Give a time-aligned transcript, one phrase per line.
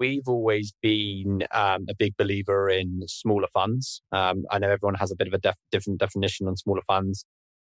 [0.00, 4.02] We've always been um, a big believer in smaller funds.
[4.10, 7.24] Um, I know everyone has a bit of a def- different definition on smaller funds.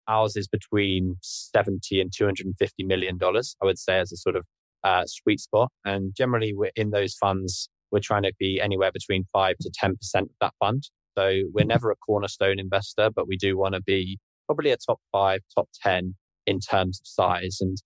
[0.09, 4.47] Ours is between 70 and 250 million dollars, I would say, as a sort of
[4.85, 5.71] uh, sweet spot.
[5.85, 7.69] And generally, we're in those funds.
[7.91, 10.85] We're trying to be anywhere between five to 10% of that fund.
[11.17, 11.69] So we're mm-hmm.
[11.69, 15.69] never a cornerstone investor, but we do want to be probably a top five, top
[15.83, 16.15] 10
[16.47, 17.59] in terms of size.
[17.61, 17.77] And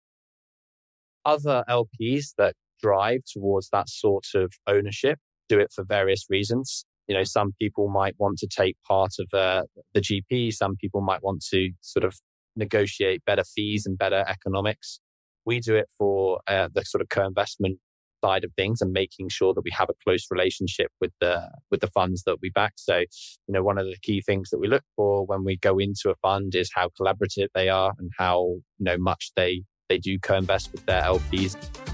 [1.24, 5.18] other LPs that drive towards that sort of ownership
[5.52, 6.84] do it for various reasons.
[7.08, 10.52] You know, some people might want to take part of uh, the GP.
[10.52, 12.18] Some people might want to sort of
[12.56, 15.00] negotiate better fees and better economics.
[15.44, 17.78] We do it for uh, the sort of co-investment
[18.24, 21.80] side of things and making sure that we have a close relationship with the with
[21.80, 22.74] the funds that we back.
[22.76, 25.78] So, you know, one of the key things that we look for when we go
[25.78, 29.98] into a fund is how collaborative they are and how you know much they they
[29.98, 31.91] do co-invest with their LPs.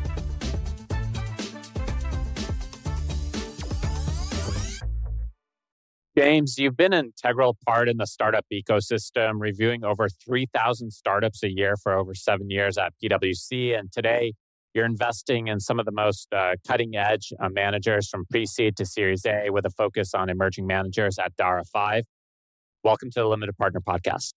[6.19, 11.49] James, you've been an integral part in the startup ecosystem, reviewing over 3,000 startups a
[11.49, 13.79] year for over seven years at PwC.
[13.79, 14.33] And today,
[14.75, 18.77] you're investing in some of the most uh, cutting edge uh, managers from pre seed
[18.79, 22.03] to Series A with a focus on emerging managers at Dara 5.
[22.83, 24.33] Welcome to the Limited Partner Podcast.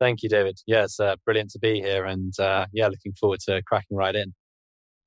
[0.00, 0.58] Thank you, David.
[0.66, 2.04] Yeah, it's uh, brilliant to be here.
[2.04, 4.34] And uh, yeah, looking forward to cracking right in.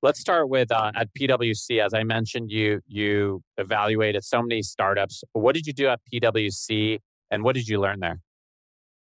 [0.06, 1.84] Let's start with uh, at PwC.
[1.84, 5.24] As I mentioned, you you evaluated so many startups.
[5.34, 7.00] What did you do at PwC,
[7.32, 8.20] and what did you learn there?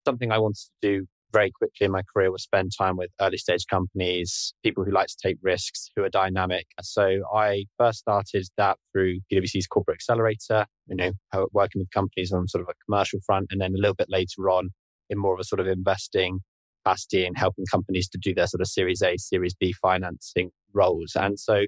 [0.03, 3.37] Something I wanted to do very quickly in my career was spend time with early
[3.37, 6.65] stage companies, people who like to take risks, who are dynamic.
[6.81, 11.11] So I first started that through PwC's corporate accelerator, you know,
[11.53, 14.49] working with companies on sort of a commercial front, and then a little bit later
[14.49, 14.71] on
[15.11, 16.39] in more of a sort of investing
[16.83, 21.13] capacity and helping companies to do their sort of Series A, Series B financing roles.
[21.15, 21.65] And so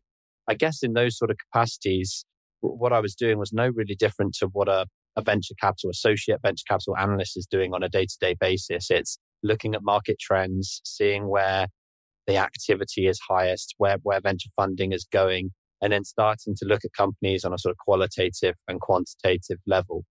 [0.49, 2.25] I guess in those sort of capacities,
[2.61, 6.39] what I was doing was no really different to what a, a venture capital associate,
[6.41, 8.89] venture capital analyst is doing on a day to day basis.
[8.89, 11.67] It's looking at market trends, seeing where
[12.27, 15.51] the activity is highest, where, where venture funding is going,
[15.81, 20.03] and then starting to look at companies on a sort of qualitative and quantitative level.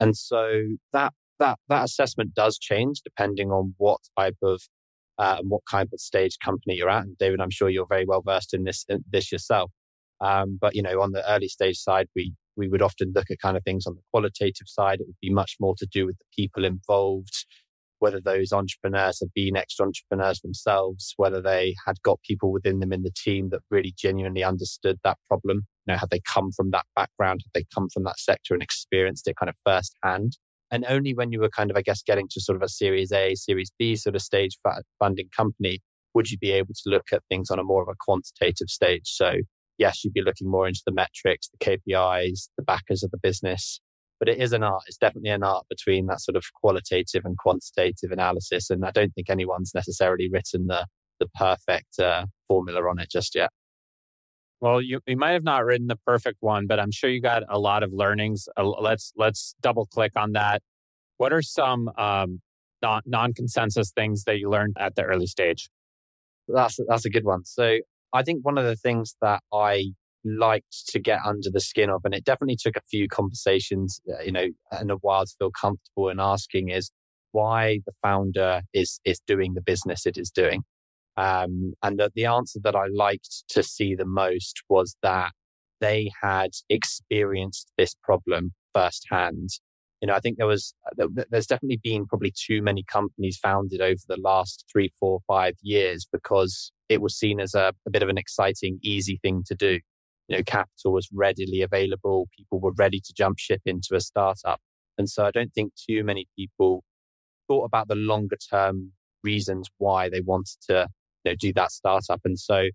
[0.00, 0.62] And so
[0.92, 4.62] that that that assessment does change depending on what type of
[5.18, 7.04] uh, and what kind of stage company you're at.
[7.04, 9.70] And David, I'm sure you're very well versed in this in this yourself.
[10.20, 13.40] Um, but you know, on the early stage side, we we would often look at
[13.40, 15.00] kind of things on the qualitative side.
[15.00, 17.46] It would be much more to do with the people involved,
[17.98, 22.92] whether those entrepreneurs have been ex entrepreneurs themselves, whether they had got people within them
[22.92, 25.62] in the team that really genuinely understood that problem.
[25.86, 27.42] You know, had they come from that background?
[27.44, 30.36] Had they come from that sector and experienced it kind of firsthand?
[30.72, 33.12] And only when you were kind of, I guess, getting to sort of a Series
[33.12, 34.56] A, Series B sort of stage
[34.98, 35.80] funding company
[36.14, 39.02] would you be able to look at things on a more of a quantitative stage.
[39.04, 39.34] So,
[39.78, 43.80] yes, you'd be looking more into the metrics, the KPIs, the backers of the business.
[44.18, 44.84] But it is an art.
[44.86, 48.70] It's definitely an art between that sort of qualitative and quantitative analysis.
[48.70, 50.86] And I don't think anyone's necessarily written the,
[51.20, 53.50] the perfect uh, formula on it just yet.
[54.62, 57.42] Well, you, you might have not written the perfect one, but I'm sure you got
[57.48, 58.48] a lot of learnings.
[58.56, 60.62] Uh, let's let's double click on that.
[61.16, 62.40] What are some um,
[62.80, 65.68] non consensus things that you learned at the early stage?
[66.46, 67.44] That's that's a good one.
[67.44, 67.78] So
[68.12, 72.02] I think one of the things that I liked to get under the skin of,
[72.04, 75.50] and it definitely took a few conversations, uh, you know, and a while to feel
[75.50, 76.92] comfortable in asking, is
[77.32, 80.62] why the founder is is doing the business it is doing.
[81.16, 85.32] Um, and the, the answer that I liked to see the most was that
[85.80, 89.50] they had experienced this problem firsthand.
[90.00, 93.80] You know, I think there was, uh, there's definitely been probably too many companies founded
[93.80, 98.02] over the last three, four, five years because it was seen as a, a bit
[98.02, 99.78] of an exciting, easy thing to do.
[100.28, 102.28] You know, capital was readily available.
[102.36, 104.60] People were ready to jump ship into a startup.
[104.98, 106.84] And so I don't think too many people
[107.48, 108.92] thought about the longer term
[109.22, 110.88] reasons why they wanted to
[111.30, 112.20] know, do that startup.
[112.24, 112.68] And so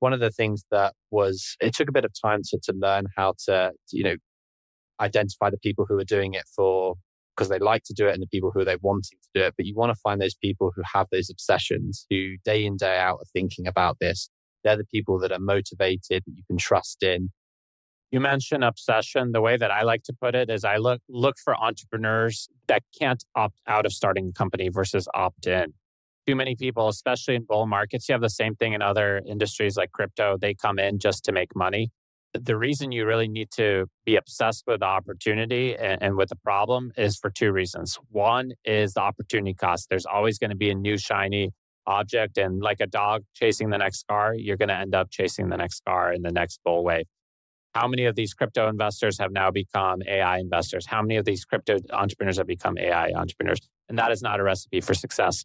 [0.00, 3.06] one of the things that was, it took a bit of time to, to learn
[3.16, 4.16] how to, you know,
[5.00, 6.94] identify the people who are doing it for,
[7.34, 9.54] because they like to do it and the people who they wanting to do it.
[9.56, 12.98] But you want to find those people who have those obsessions, who day in, day
[12.98, 14.28] out are thinking about this.
[14.62, 17.30] They're the people that are motivated, that you can trust in.
[18.10, 19.32] You mentioned obsession.
[19.32, 22.82] The way that I like to put it is I look look for entrepreneurs that
[22.96, 25.74] can't opt out of starting a company versus opt in
[26.26, 28.08] too many people, especially in bull markets.
[28.08, 30.36] You have the same thing in other industries like crypto.
[30.40, 31.90] They come in just to make money.
[32.32, 36.36] The reason you really need to be obsessed with the opportunity and, and with the
[36.36, 37.98] problem is for two reasons.
[38.10, 39.88] One is the opportunity cost.
[39.88, 41.52] There's always going to be a new shiny
[41.86, 42.38] object.
[42.38, 45.56] And like a dog chasing the next car, you're going to end up chasing the
[45.56, 47.06] next car in the next bull wave.
[47.74, 50.86] How many of these crypto investors have now become AI investors?
[50.86, 53.60] How many of these crypto entrepreneurs have become AI entrepreneurs?
[53.88, 55.44] And that is not a recipe for success.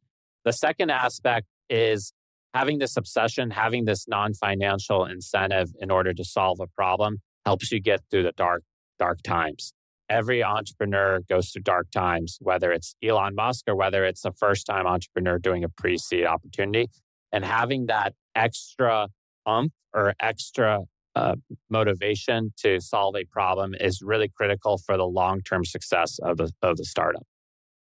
[0.49, 2.11] The second aspect is
[2.55, 7.71] having this obsession, having this non financial incentive in order to solve a problem helps
[7.71, 8.63] you get through the dark,
[8.97, 9.73] dark times.
[10.09, 14.65] Every entrepreneur goes through dark times, whether it's Elon Musk or whether it's a first
[14.65, 16.87] time entrepreneur doing a pre seed opportunity.
[17.31, 19.09] And having that extra
[19.45, 20.79] umph or extra
[21.15, 21.35] uh,
[21.69, 26.51] motivation to solve a problem is really critical for the long term success of the,
[26.63, 27.27] of the startup.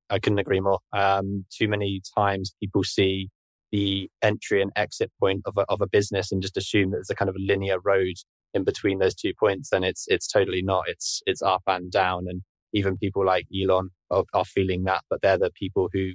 [0.09, 0.79] I couldn't agree more.
[0.93, 3.29] Um, too many times people see
[3.71, 7.09] the entry and exit point of a, of a business and just assume that there's
[7.09, 8.15] a kind of a linear road
[8.53, 9.71] in between those two points.
[9.71, 10.85] And it's it's totally not.
[10.87, 12.25] It's it's up and down.
[12.27, 12.41] And
[12.73, 16.11] even people like Elon are, are feeling that, but they're the people who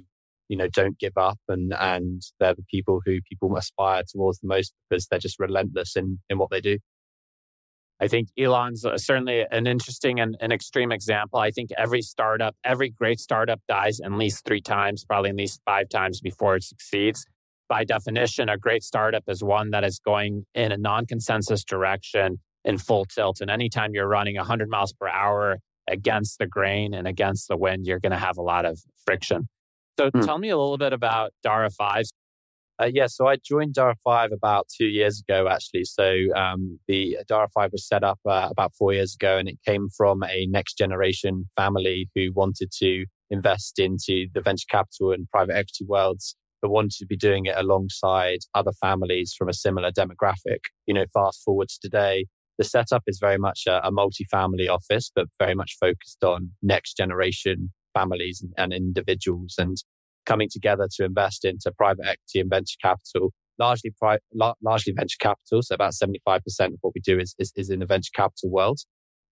[0.49, 4.47] you know don't give up and and they're the people who people aspire towards the
[4.47, 6.77] most because they're just relentless in in what they do
[8.01, 11.39] I think Elon's uh, certainly an interesting and an extreme example.
[11.39, 15.61] I think every startup, every great startup dies at least three times, probably at least
[15.65, 17.25] five times before it succeeds.
[17.69, 22.39] By definition, a great startup is one that is going in a non consensus direction
[22.63, 23.39] in full tilt.
[23.41, 27.85] And anytime you're running 100 miles per hour against the grain and against the wind,
[27.85, 29.47] you're going to have a lot of friction.
[29.97, 30.21] So hmm.
[30.21, 32.03] tell me a little bit about Dara 5.
[32.81, 35.85] Uh, yeah, so I joined Dara 5 about two years ago, actually.
[35.85, 39.57] So um, the Dara 5 was set up uh, about four years ago, and it
[39.65, 45.29] came from a next generation family who wanted to invest into the venture capital and
[45.31, 49.91] private equity worlds, but wanted to be doing it alongside other families from a similar
[49.91, 50.59] demographic.
[50.85, 52.25] You know, fast forward to today,
[52.57, 56.97] the setup is very much a, a multi-family office, but very much focused on next
[56.97, 59.55] generation families and, and individuals.
[59.57, 59.77] And
[60.25, 65.61] coming together to invest into private equity and venture capital, largely pri- largely venture capital.
[65.61, 68.79] So about 75% of what we do is, is, is in the venture capital world.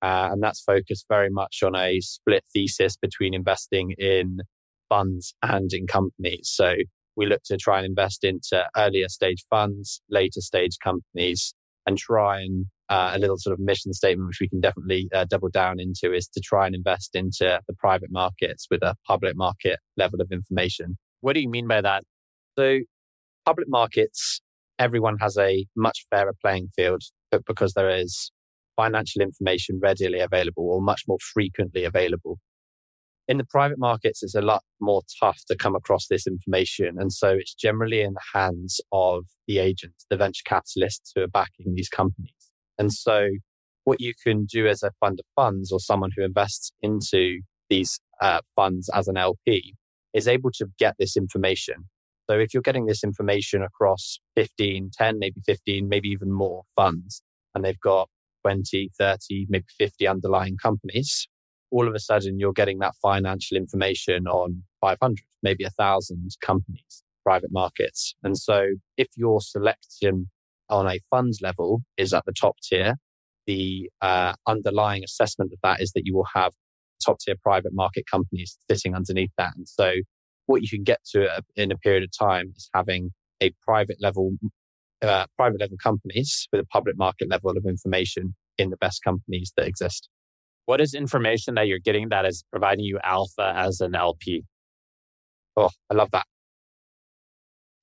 [0.01, 4.39] Uh, and that's focused very much on a split thesis between investing in
[4.89, 6.51] funds and in companies.
[6.53, 6.75] So
[7.15, 11.53] we look to try and invest into earlier stage funds, later stage companies,
[11.85, 15.25] and try and uh, a little sort of mission statement, which we can definitely uh,
[15.25, 19.35] double down into, is to try and invest into the private markets with a public
[19.35, 20.97] market level of information.
[21.21, 22.03] What do you mean by that?
[22.57, 22.79] So,
[23.45, 24.41] public markets,
[24.79, 27.01] everyone has a much fairer playing field
[27.47, 28.31] because there is
[28.75, 32.39] financial information readily available or much more frequently available.
[33.27, 36.95] In the private markets, it's a lot more tough to come across this information.
[36.99, 41.27] And so it's generally in the hands of the agents, the venture capitalists who are
[41.27, 42.33] backing these companies.
[42.77, 43.29] And so
[43.83, 47.99] what you can do as a fund of funds or someone who invests into these
[48.21, 49.75] uh, funds as an LP
[50.13, 51.89] is able to get this information.
[52.29, 57.21] So if you're getting this information across 15, 10, maybe 15, maybe even more funds,
[57.53, 58.09] and they've got
[58.43, 61.27] 20, 30, maybe 50 underlying companies,
[61.71, 67.03] all of a sudden you're getting that financial information on 500, maybe a thousand companies,
[67.25, 68.15] private markets.
[68.23, 70.29] And so if your selection
[70.69, 72.95] on a funds level is at the top tier.
[73.45, 76.53] The uh, underlying assessment of that is that you will have
[77.03, 79.53] top tier private market companies sitting underneath that.
[79.55, 79.95] And so
[80.45, 83.11] what you can get to in a period of time is having
[83.41, 84.31] a private level,
[85.01, 89.51] uh, private level companies with a public market level of information in the best companies
[89.57, 90.09] that exist.
[90.65, 94.43] What is information that you're getting that is providing you alpha as an LP?
[95.57, 96.25] Oh, I love that.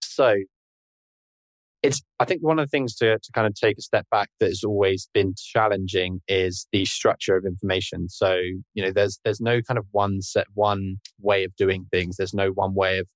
[0.02, 0.36] So
[1.82, 4.28] it's i think one of the things to, to kind of take a step back
[4.38, 8.08] that has always been challenging is the structure of information.
[8.08, 8.34] So
[8.74, 12.16] you know there's there's no kind of one set one way of doing things.
[12.16, 13.06] There's no one way of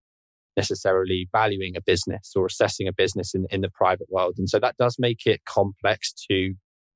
[0.56, 4.36] necessarily valuing a business or assessing a business in, in the private world.
[4.38, 6.54] And so that does make it complex to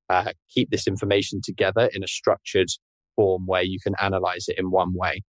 [0.08, 2.68] uh, keep this information together in a structured
[3.16, 5.22] form where you can analyze it in one way.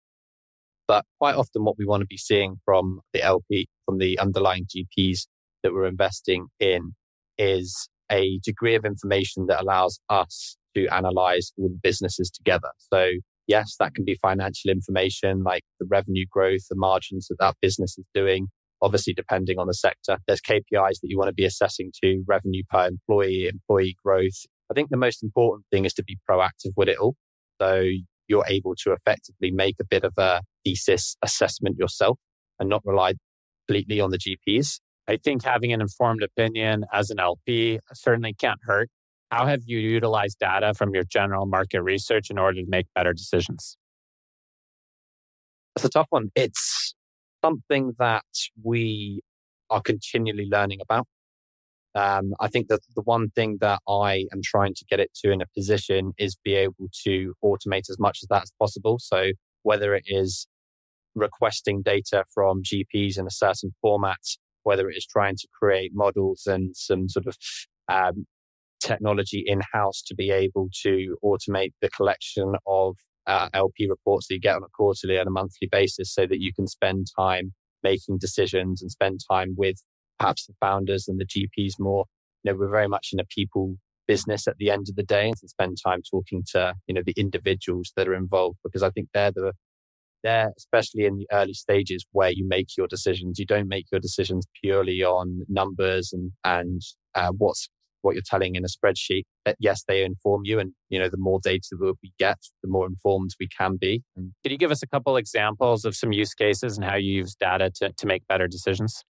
[0.87, 4.65] But quite often what we want to be seeing from the lp from the underlying
[4.65, 5.27] gps
[5.63, 6.93] that we're investing in
[7.37, 12.69] is a degree of information that allows us to analyze all the businesses together.
[12.77, 13.11] So
[13.47, 17.97] yes, that can be financial information like the revenue growth, the margins that that business
[17.97, 18.47] is doing.
[18.81, 22.63] Obviously, depending on the sector, there's KPIs that you want to be assessing to revenue
[22.69, 24.45] per employee, employee growth.
[24.71, 27.15] I think the most important thing is to be proactive with it all.
[27.61, 27.83] So
[28.27, 32.17] you're able to effectively make a bit of a thesis assessment yourself
[32.59, 33.13] and not rely
[33.67, 34.79] completely on the GPs.
[35.09, 38.91] I think having an informed opinion as an LP certainly can't hurt.
[39.31, 43.11] How have you utilized data from your general market research in order to make better
[43.11, 43.75] decisions?
[45.75, 46.29] That's a tough one.
[46.35, 46.93] It's
[47.43, 48.23] something that
[48.63, 49.21] we
[49.71, 51.07] are continually learning about.
[51.95, 55.31] Um, I think that the one thing that I am trying to get it to
[55.31, 58.99] in a position is be able to automate as much as that as possible.
[58.99, 59.31] So
[59.63, 60.45] whether it is
[61.15, 64.19] requesting data from GPs in a certain format,
[64.69, 67.35] whether it is trying to create models and some sort of
[67.91, 68.27] um,
[68.79, 72.95] technology in house to be able to automate the collection of
[73.25, 76.39] uh, LP reports that you get on a quarterly and a monthly basis so that
[76.39, 79.77] you can spend time making decisions and spend time with
[80.19, 82.05] perhaps the founders and the GPs more.
[82.43, 83.75] You know, we're very much in a people
[84.07, 87.15] business at the end of the day and spend time talking to, you know, the
[87.17, 89.53] individuals that are involved because I think they're the
[90.23, 93.39] there, especially in the early stages where you make your decisions.
[93.39, 96.81] You don't make your decisions purely on numbers and and
[97.15, 97.69] uh, what's
[98.01, 99.23] what you're telling in a spreadsheet.
[99.59, 102.87] yes, they inform you, and you know the more data that we get, the more
[102.87, 104.03] informed we can be.
[104.15, 107.35] Can you give us a couple examples of some use cases and how you use
[107.35, 109.03] data to to make better decisions?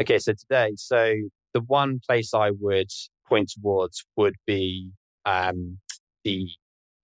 [0.00, 1.14] Okay, so today, so
[1.54, 2.90] the one place I would
[3.26, 4.90] point towards would be
[5.24, 5.78] um,
[6.24, 6.48] the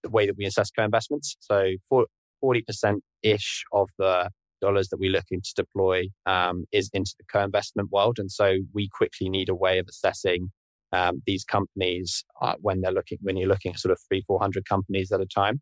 [0.02, 1.36] the way that we assess co-investments.
[1.40, 2.06] So for
[2.42, 4.30] 40% ish of the
[4.60, 8.18] dollars that we're looking to deploy um, is into the co-investment world.
[8.18, 10.50] And so we quickly need a way of assessing
[10.92, 14.64] um, these companies uh, when they're looking, when you're looking at sort of three, 400
[14.66, 15.60] companies at a time.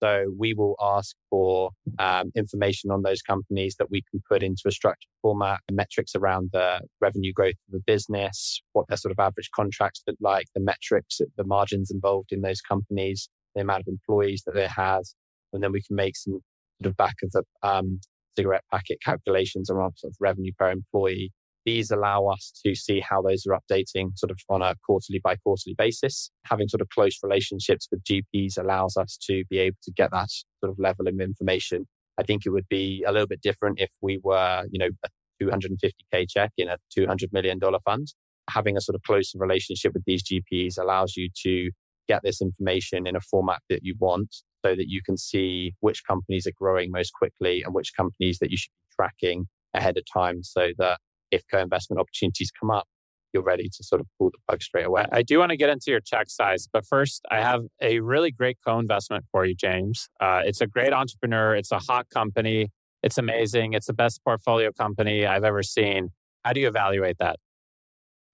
[0.00, 4.62] So we will ask for um, information on those companies that we can put into
[4.66, 9.18] a structured format, metrics around the revenue growth of the business, what their sort of
[9.18, 13.88] average contracts look like, the metrics, the margins involved in those companies, the amount of
[13.88, 15.02] employees that they have,
[15.52, 16.40] and then we can make some
[16.80, 18.00] sort of back of the um,
[18.36, 21.32] cigarette packet calculations around sort of revenue per employee.
[21.66, 25.36] These allow us to see how those are updating sort of on a quarterly by
[25.36, 26.30] quarterly basis.
[26.44, 30.28] Having sort of close relationships with GPs allows us to be able to get that
[30.30, 31.86] sort of level of information.
[32.18, 35.08] I think it would be a little bit different if we were, you know, a
[35.42, 38.08] 250k check in a 200 million dollar fund.
[38.50, 41.70] Having a sort of closer relationship with these GPs allows you to
[42.08, 44.34] get this information in a format that you want
[44.64, 48.50] so that you can see which companies are growing most quickly and which companies that
[48.50, 50.98] you should be tracking ahead of time so that
[51.30, 52.86] if co-investment opportunities come up,
[53.32, 55.04] you're ready to sort of pull the plug straight away.
[55.12, 58.30] I do want to get into your check size, but first, I have a really
[58.30, 60.08] great co-investment for you, James.
[60.20, 61.54] Uh, it's a great entrepreneur.
[61.54, 62.70] It's a hot company.
[63.02, 63.74] It's amazing.
[63.74, 66.08] It's the best portfolio company I've ever seen.
[66.44, 67.36] How do you evaluate that?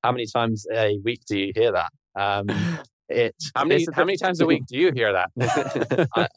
[0.02, 1.90] How many times a week do you hear that?
[2.14, 2.46] Um,
[3.08, 5.30] it how many how many times a week do you hear that?
[6.14, 6.28] I,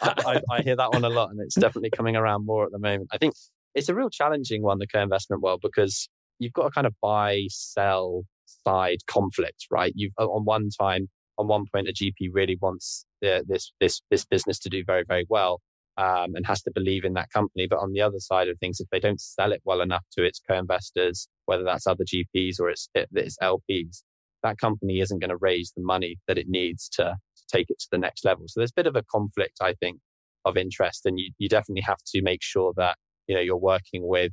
[0.00, 2.78] I, I, hear that one a lot, and it's definitely coming around more at the
[2.78, 3.10] moment.
[3.12, 3.34] I think
[3.74, 7.46] it's a real challenging one, the co-investment world, because you've got a kind of buy
[7.48, 8.24] sell
[8.64, 9.92] side conflict, right?
[9.96, 14.24] You've on one time, on one point, a GP really wants the, this this this
[14.24, 15.60] business to do very very well.
[15.98, 17.66] Um, and has to believe in that company.
[17.66, 20.24] But on the other side of things, if they don't sell it well enough to
[20.24, 24.02] its co-investors, whether that's other GPs or its, its LPs,
[24.42, 27.78] that company isn't going to raise the money that it needs to, to take it
[27.80, 28.44] to the next level.
[28.48, 29.98] So there's a bit of a conflict, I think,
[30.44, 31.06] of interest.
[31.06, 32.96] And you, you definitely have to make sure that,
[33.26, 34.32] you know, you're working with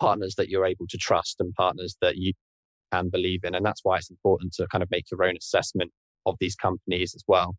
[0.00, 2.32] partners that you're able to trust and partners that you
[2.92, 3.54] can believe in.
[3.54, 5.92] And that's why it's important to kind of make your own assessment
[6.26, 7.54] of these companies as well.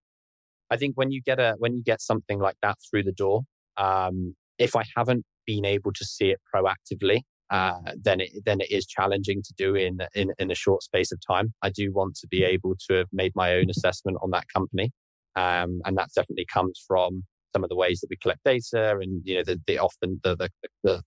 [0.69, 3.41] I think when you get a, when you get something like that through the door,
[3.77, 7.21] um, if I haven't been able to see it proactively,
[7.55, 11.11] uh, then it then it is challenging to do in, in in a short space
[11.13, 11.53] of time.
[11.61, 14.91] I do want to be able to have made my own assessment on that company,
[15.35, 19.21] um, and that definitely comes from some of the ways that we collect data and
[19.23, 20.49] you know the, the often the, the,
[20.83, 21.01] the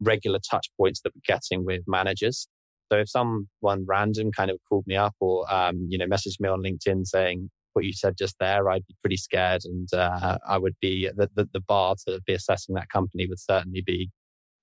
[0.00, 2.48] regular touch points that we're getting with managers.
[2.90, 6.48] So if someone random kind of called me up or um, you know messaged me
[6.48, 10.56] on LinkedIn saying what you said just there, I'd be pretty scared, and uh, I
[10.56, 14.08] would be the, the the bar to be assessing that company would certainly be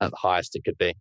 [0.02, 0.94] at the highest it could be.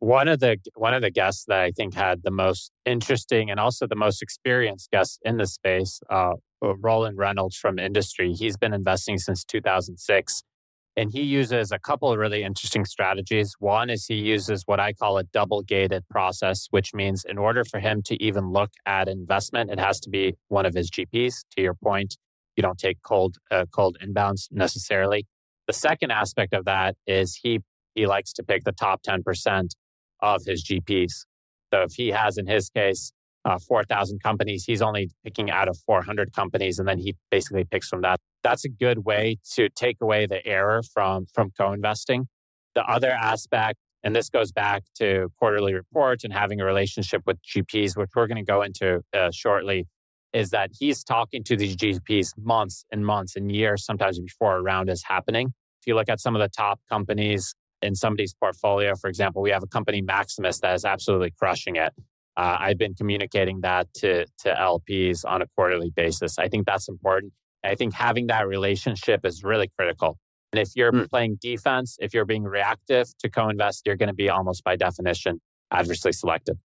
[0.00, 3.58] One of the one of the guests that I think had the most interesting and
[3.58, 8.32] also the most experienced guests in the space, uh, uh Roland Reynolds from industry.
[8.32, 10.42] He's been investing since 2006,
[10.96, 13.54] and he uses a couple of really interesting strategies.
[13.58, 17.64] One is he uses what I call a double gated process, which means in order
[17.64, 21.44] for him to even look at investment, it has to be one of his GPs.
[21.56, 22.16] To your point,
[22.56, 25.26] you don't take cold uh, cold inbounds necessarily.
[25.66, 27.60] The second aspect of that is he
[27.94, 29.68] he likes to pick the top 10%
[30.20, 31.26] of his GPs.
[31.72, 33.12] So if he has in his case
[33.44, 37.88] uh, 4,000 companies, he's only picking out of 400 companies and then he basically picks
[37.88, 38.18] from that.
[38.42, 42.26] That's a good way to take away the error from from co-investing.
[42.74, 47.38] The other aspect and this goes back to quarterly reports and having a relationship with
[47.42, 49.86] GPs, which we're going to go into uh, shortly,
[50.34, 54.62] is that he's talking to these GPs months and months and years, sometimes before a
[54.62, 55.54] round is happening.
[55.80, 59.50] If you look at some of the top companies in somebody's portfolio, for example, we
[59.50, 61.92] have a company Maximus that is absolutely crushing it.
[62.36, 66.36] uh, I've been communicating that to, to LPs on a quarterly basis.
[66.38, 67.32] I think that's important.
[67.62, 70.18] I think having that relationship is really critical.
[70.52, 71.08] And if you're mm.
[71.08, 74.76] playing defense, if you're being reactive to co invest, you're going to be almost by
[74.76, 75.40] definition
[75.72, 76.58] adversely selected.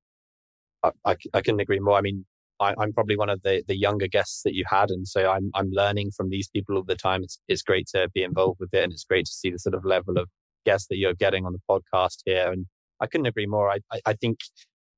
[0.84, 1.98] I, I, I couldn't agree more.
[1.98, 2.26] I mean,
[2.60, 4.90] I, am probably one of the, the younger guests that you had.
[4.90, 7.24] And so I'm, I'm learning from these people all the time.
[7.24, 8.84] It's, it's great to be involved with it.
[8.84, 10.30] And it's great to see the sort of level of
[10.66, 12.52] guests that you're getting on the podcast here.
[12.52, 12.66] And
[13.00, 13.70] I couldn't agree more.
[13.70, 14.40] I, I, I think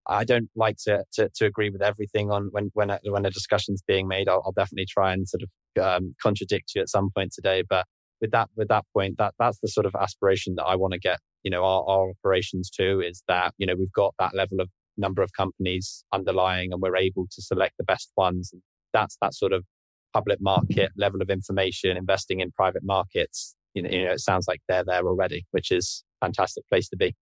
[0.07, 3.31] I don't like to, to, to agree with everything on when when a, when a
[3.31, 4.27] discussion's being made.
[4.27, 7.63] I'll, I'll definitely try and sort of um, contradict you at some point today.
[7.67, 7.85] But
[8.19, 10.99] with that with that point, that that's the sort of aspiration that I want to
[10.99, 11.19] get.
[11.43, 14.69] You know, our, our operations to is that you know we've got that level of
[14.97, 18.53] number of companies underlying, and we're able to select the best ones.
[18.93, 19.65] That's that sort of
[20.13, 23.55] public market level of information, investing in private markets.
[23.73, 26.97] You know, you know, it sounds like they're there already, which is fantastic place to
[26.97, 27.15] be.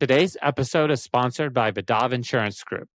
[0.00, 2.88] Today's episode is sponsored by Bidav Insurance Group.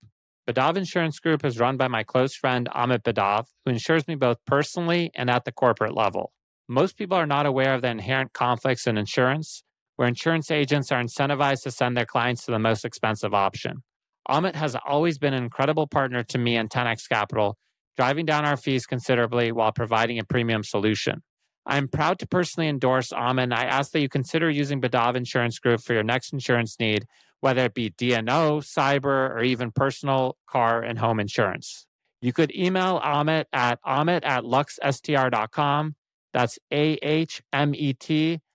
[0.47, 4.37] Bidav Insurance Group is run by my close friend Amit Bidav, who insures me both
[4.45, 6.31] personally and at the corporate level.
[6.69, 9.63] Most people are not aware of the inherent conflicts in insurance,
[10.03, 13.83] where insurance agents are incentivized to send their clients to the most expensive option.
[14.29, 17.57] Amit has always been an incredible partner to me and 10x Capital,
[17.95, 21.23] driving down our fees considerably while providing a premium solution.
[21.65, 23.53] I'm proud to personally endorse Amit.
[23.53, 27.05] I ask that you consider using Bidav Insurance Group for your next insurance need,
[27.39, 31.87] whether it be D&O, cyber, or even personal car and home insurance.
[32.19, 35.95] You could email Amit at amit at luxstr.com.
[36.33, 38.52] That's A-H-M-E-T at L-U-X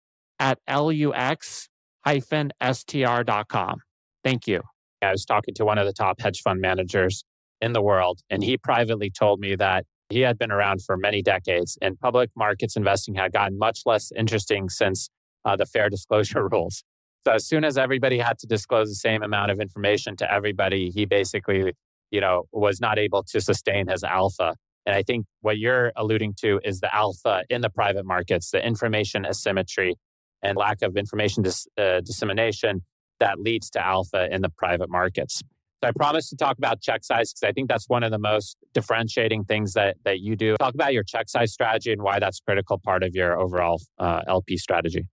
[2.04, 3.78] hyphen S-T-R.com.
[4.24, 4.62] Thank you.
[5.02, 7.24] I was talking to one of the top hedge fund managers
[7.60, 11.22] in the world, and he privately told me that he had been around for many
[11.22, 15.10] decades, and public markets investing had gotten much less interesting since
[15.44, 16.82] uh, the fair disclosure rules.
[17.26, 20.90] So as soon as everybody had to disclose the same amount of information to everybody,
[20.90, 21.74] he basically,
[22.10, 24.54] you know, was not able to sustain his alpha.
[24.86, 28.64] And I think what you're alluding to is the alpha in the private markets, the
[28.64, 29.96] information asymmetry
[30.42, 32.82] and lack of information dis- uh, dissemination
[33.20, 35.42] that leads to alpha in the private markets.
[35.82, 38.18] So I promise to talk about check size because I think that's one of the
[38.18, 40.56] most differentiating things that that you do.
[40.56, 44.22] Talk about your check size strategy and why that's critical part of your overall uh,
[44.26, 45.06] LP strategy.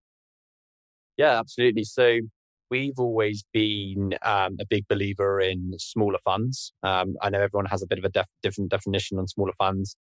[1.17, 1.83] Yeah, absolutely.
[1.83, 2.19] So
[2.71, 6.73] we've always been um, a big believer in smaller funds.
[6.81, 9.95] Um, I know everyone has a bit of a def- different definition on smaller funds.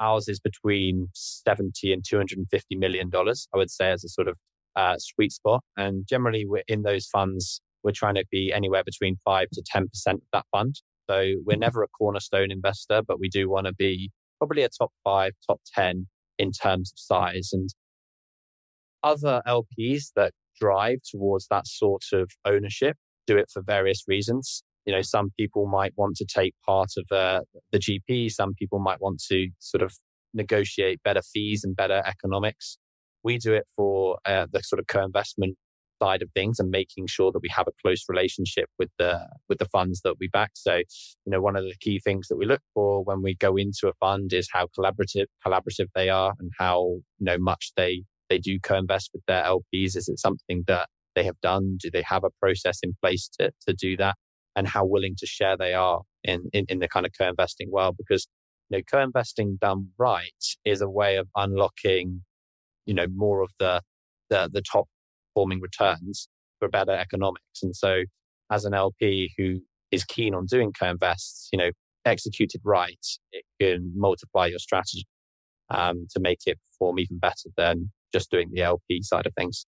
[0.00, 4.38] Ours is between 70 and 250 million dollars, I would say, as a sort of
[4.80, 5.62] uh, sweet spot.
[5.76, 9.84] And generally, we're in those funds we're trying to be anywhere between 5 to 10%
[10.14, 10.80] of that fund.
[11.08, 11.60] So we're mm-hmm.
[11.60, 15.60] never a cornerstone investor, but we do want to be probably a top five, top
[15.74, 16.06] 10
[16.38, 17.50] in terms of size.
[17.52, 17.68] And
[19.02, 24.62] other LPs that drive towards that sort of ownership do it for various reasons.
[24.86, 27.40] You know, some people might want to take part of uh,
[27.72, 28.30] the GP.
[28.30, 29.94] Some people might want to sort of
[30.32, 32.78] negotiate better fees and better economics.
[33.22, 35.56] We do it for uh, the sort of co-investment
[36.02, 39.58] side of things and making sure that we have a close relationship with the with
[39.58, 40.52] the funds that we back.
[40.54, 40.84] So, you
[41.26, 43.92] know, one of the key things that we look for when we go into a
[44.00, 48.58] fund is how collaborative collaborative they are and how you know much they they do
[48.60, 49.96] co-invest with their LPs.
[49.96, 51.76] Is it something that they have done?
[51.80, 54.16] Do they have a process in place to to do that?
[54.56, 57.96] And how willing to share they are in in, in the kind of co-investing world?
[57.98, 58.26] Because
[58.70, 62.22] you know, co-investing done right is a way of unlocking,
[62.90, 63.80] you know, more of the
[64.30, 64.86] the, the top
[65.28, 67.62] performing returns for better economics.
[67.62, 68.02] And so
[68.50, 69.60] as an LP who
[69.92, 71.70] is keen on doing co-invests, you know,
[72.04, 75.04] executed right, it can multiply your strategy
[75.70, 79.66] um, to make it perform even better than just doing the LP side of things.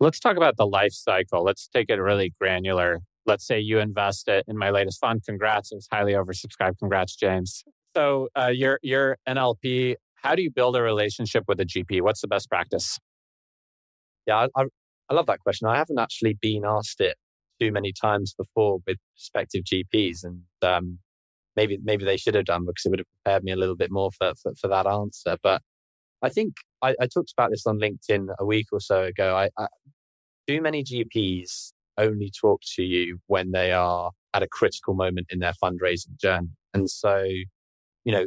[0.00, 1.44] Let's talk about the life cycle.
[1.44, 3.00] Let's take it really granular.
[3.26, 5.22] Let's say you invest it in my latest fund.
[5.24, 5.72] Congrats.
[5.72, 6.78] It was highly oversubscribed.
[6.78, 7.64] Congrats, James.
[7.96, 9.96] So uh, you're, you're an LP.
[10.24, 12.00] How do you build a relationship with a GP?
[12.00, 12.98] What's the best practice?
[14.26, 14.64] Yeah, I,
[15.10, 15.68] I love that question.
[15.68, 17.18] I haven't actually been asked it
[17.60, 20.98] too many times before with prospective GPs, and um,
[21.56, 23.90] maybe maybe they should have done because it would have prepared me a little bit
[23.90, 25.36] more for for, for that answer.
[25.42, 25.60] But
[26.22, 29.36] I think I, I, talked about this on LinkedIn a week or so ago.
[29.36, 29.66] I, I,
[30.48, 35.40] too many GPs only talk to you when they are at a critical moment in
[35.40, 38.26] their fundraising journey, and so you know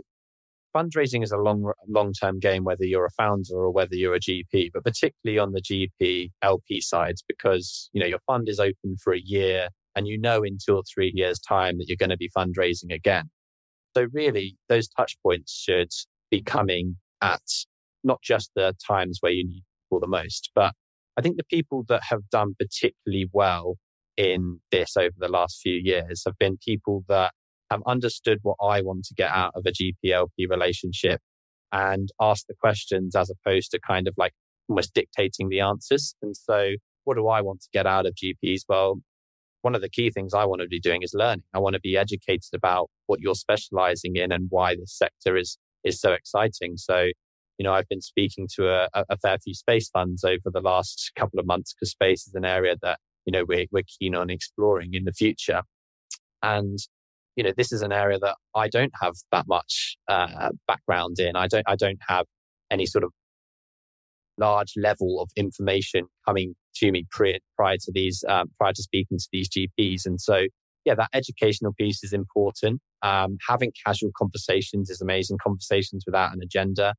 [0.78, 4.20] fundraising is a long long term game, whether you're a founder or whether you're a
[4.20, 8.96] GP, but particularly on the GP LP sides, because you know your fund is open
[9.04, 12.12] for a year and you know in two or three years' time that you're going
[12.12, 13.30] to be fundraising again.
[13.96, 15.90] So really, those touch points should
[16.30, 17.42] be coming at
[18.04, 20.74] not just the times where you need people the most, but
[21.18, 23.78] I think the people that have done particularly well
[24.18, 27.34] in this over the last few years have been people that
[27.72, 31.22] have understood what I want to get out of a GPLP relationship
[31.72, 34.34] and ask the questions as opposed to kind of like
[34.70, 36.16] almost dictating the answers.
[36.22, 38.62] And so what do I want to get out of GPs?
[38.68, 39.02] Well,
[39.62, 41.44] one of the key things I want to be doing is learning.
[41.54, 45.58] I want to be educated about what you're specializing in and why this sector is
[45.84, 46.78] is so exciting.
[46.78, 47.10] So,
[47.58, 51.12] you know, I've been speaking to a, a fair few space funds over the last
[51.16, 54.30] couple of months because space is an area that you know we're we're keen on
[54.30, 55.64] exploring in the future.
[56.44, 56.78] And
[57.38, 61.36] you know, this is an area that I don't have that much uh, background in.
[61.36, 62.26] I don't, I don't have
[62.72, 63.12] any sort of
[64.40, 69.20] large level of information coming to me prior, prior to these, um, prior to speaking
[69.20, 70.06] to these GPs.
[70.06, 70.48] And so,
[70.84, 72.82] yeah, that educational piece is important.
[73.04, 75.38] Um, having casual conversations is amazing.
[75.42, 76.96] Conversations without an agenda.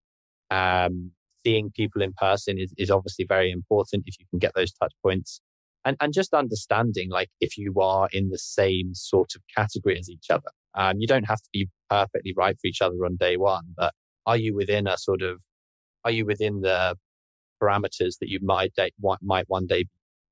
[0.50, 1.10] Um,
[1.44, 4.92] seeing people in person is, is obviously very important if you can get those touch
[5.02, 5.40] points
[5.84, 10.10] and, and just understanding like if you are in the same sort of category as
[10.10, 10.50] each other.
[10.74, 13.94] Um, you don't have to be perfectly right for each other on day one, but
[14.26, 15.40] are you within a sort of,
[16.04, 16.96] are you within the
[17.62, 18.72] parameters that you might,
[19.22, 19.86] might one day,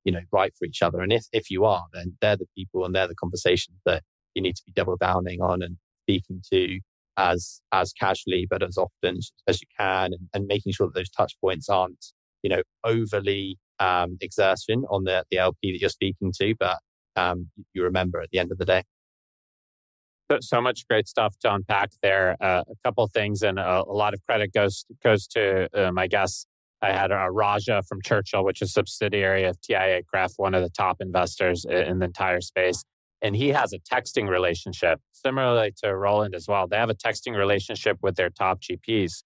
[0.05, 1.01] you know, right for each other?
[1.01, 4.03] And if, if you are, then they're the people and they're the conversations that
[4.35, 6.79] you need to be double downing on and speaking to
[7.17, 11.11] as, as casually, but as often as you can and, and making sure that those
[11.11, 16.33] touch points aren't, you know, overly um, exertion on the, the LP that you're speaking
[16.41, 16.79] to, but
[17.17, 18.83] um, you remember at the end of the day.
[20.31, 22.37] So, so much great stuff to unpack there.
[22.41, 26.09] Uh, a couple things, and a, a, lot of credit goes goes to um, I
[26.09, 26.47] guess
[26.83, 30.71] I had a Raja from Churchill, which is a subsidiary of TIAA-CREF, one of the
[30.71, 32.83] top investors in the entire space.
[33.23, 36.67] And he has a texting relationship, similarly to Roland as well.
[36.69, 39.23] They have a texting relationship with their top GPs.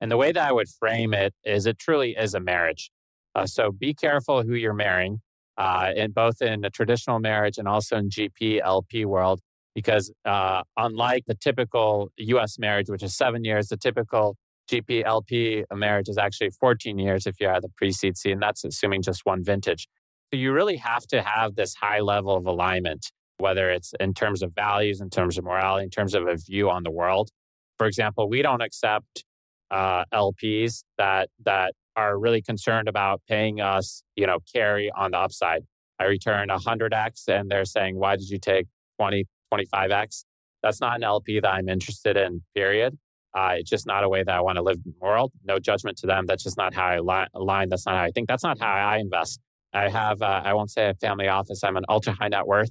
[0.00, 2.90] And the way that I would frame it is it truly is a marriage.
[3.34, 5.20] Uh, so be careful who you're marrying,
[5.56, 9.40] uh, in both in a traditional marriage and also in GP LP world,
[9.74, 12.58] because uh, unlike the typical U.S.
[12.58, 14.36] marriage, which is seven years, the typical
[14.70, 18.64] GP LP marriage is actually 14 years if you're at the pre-seed C, and that's
[18.64, 19.88] assuming just one vintage.
[20.32, 24.42] So you really have to have this high level of alignment, whether it's in terms
[24.42, 27.30] of values, in terms of morality, in terms of a view on the world.
[27.78, 29.24] For example, we don't accept
[29.70, 35.18] uh, LPs that that are really concerned about paying us, you know, carry on the
[35.18, 35.62] upside.
[35.98, 38.66] I return 100x and they're saying, why did you take
[38.98, 40.24] 20, 25x?
[40.62, 42.98] That's not an LP that I'm interested in, period.
[43.34, 45.32] Uh, it's just not a way that I want to live in the world.
[45.44, 46.26] No judgment to them.
[46.26, 47.68] That's just not how I align.
[47.68, 48.28] That's not how I think.
[48.28, 49.40] That's not how I invest.
[49.72, 51.64] I have, uh, I won't say a family office.
[51.64, 52.70] I'm an ultra high net worth.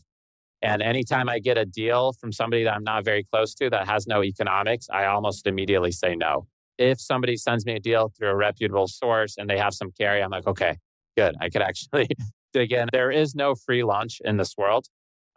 [0.62, 3.88] And anytime I get a deal from somebody that I'm not very close to that
[3.88, 8.30] has no economics, I almost immediately say no if somebody sends me a deal through
[8.30, 10.78] a reputable source and they have some carry, I'm like, okay,
[11.18, 11.36] good.
[11.40, 12.08] I could actually
[12.54, 12.90] dig in.
[12.92, 14.86] There is no free lunch in this world.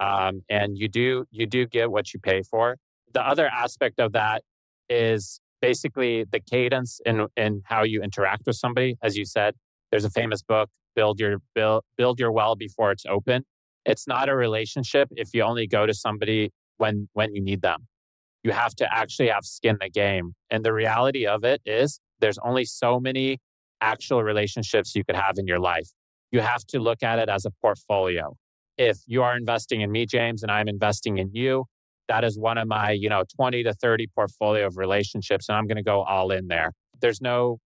[0.00, 2.76] Um, and you do you do get what you pay for.
[3.12, 4.42] The other aspect of that
[4.88, 8.96] is basically the cadence in in how you interact with somebody.
[9.02, 9.54] As you said,
[9.90, 13.44] there's a famous book, Build Your Build Build Your Well Before It's Open.
[13.86, 17.86] It's not a relationship if you only go to somebody when when you need them
[18.44, 20.34] you have to actually have skin in the game.
[20.50, 23.38] And the reality of it is there's only so many
[23.80, 25.88] actual relationships you could have in your life.
[26.30, 28.36] You have to look at it as a portfolio.
[28.76, 31.64] If you are investing in me, James, and I'm investing in you,
[32.08, 35.48] that is one of my, you know, 20 to 30 portfolio of relationships.
[35.48, 36.72] And I'm going to go all in there.
[37.00, 37.58] There's no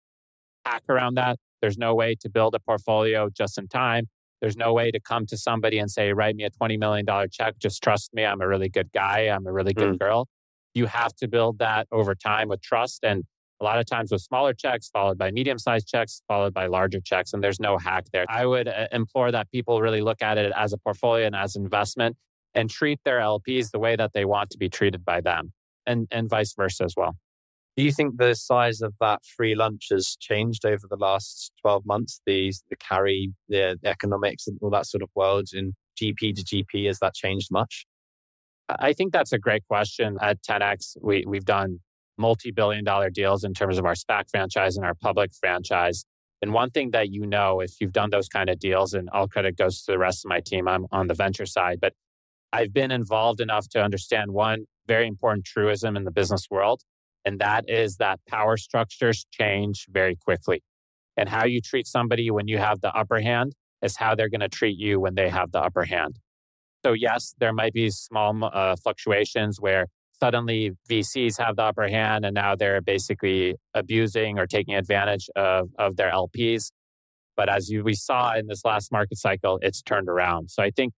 [0.67, 1.39] hack around that.
[1.63, 4.09] There's no way to build a portfolio just in time.
[4.43, 7.55] There's no way to come to somebody and say, write me a $20 million check.
[7.59, 8.27] Just trust me.
[8.27, 9.21] I'm a really good guy.
[9.21, 9.99] I'm a really good mm.
[9.99, 10.29] girl
[10.77, 13.25] you have to build that over time with trust and
[13.61, 17.01] a lot of times with smaller checks followed by medium sized checks followed by larger
[17.01, 18.27] checks and there's no hack there.
[18.29, 21.57] I would uh, implore that people really look at it as a portfolio and as
[21.57, 22.17] investment
[22.55, 25.53] and treat their lps the way that they want to be treated by them
[25.87, 27.17] and and vice versa as well.
[27.77, 31.85] Do you think the size of that free lunch has changed over the last 12
[31.87, 32.21] months?
[32.27, 36.45] The the carry the, the economics and all that sort of world in gp to
[36.45, 37.87] gp has that changed much
[38.69, 40.19] I think that's a great question.
[40.21, 41.81] At 10x, we, we've done
[42.19, 46.05] multi billion dollar deals in terms of our SPAC franchise and our public franchise.
[46.43, 49.29] And one thing that you know, if you've done those kind of deals, and all
[49.29, 51.93] credit goes to the rest of my team, I'm on the venture side, but
[52.53, 56.83] I've been involved enough to understand one very important truism in the business world,
[57.25, 60.63] and that is that power structures change very quickly.
[61.17, 64.41] And how you treat somebody when you have the upper hand is how they're going
[64.41, 66.19] to treat you when they have the upper hand.
[66.87, 69.87] So, yes, there might be small uh, fluctuations where
[70.21, 75.69] suddenly VCs have the upper hand and now they're basically abusing or taking advantage of,
[75.81, 76.71] of their LPs.
[77.37, 80.53] But as you, we saw in this last market cycle, it's turned around.
[80.53, 80.93] So I think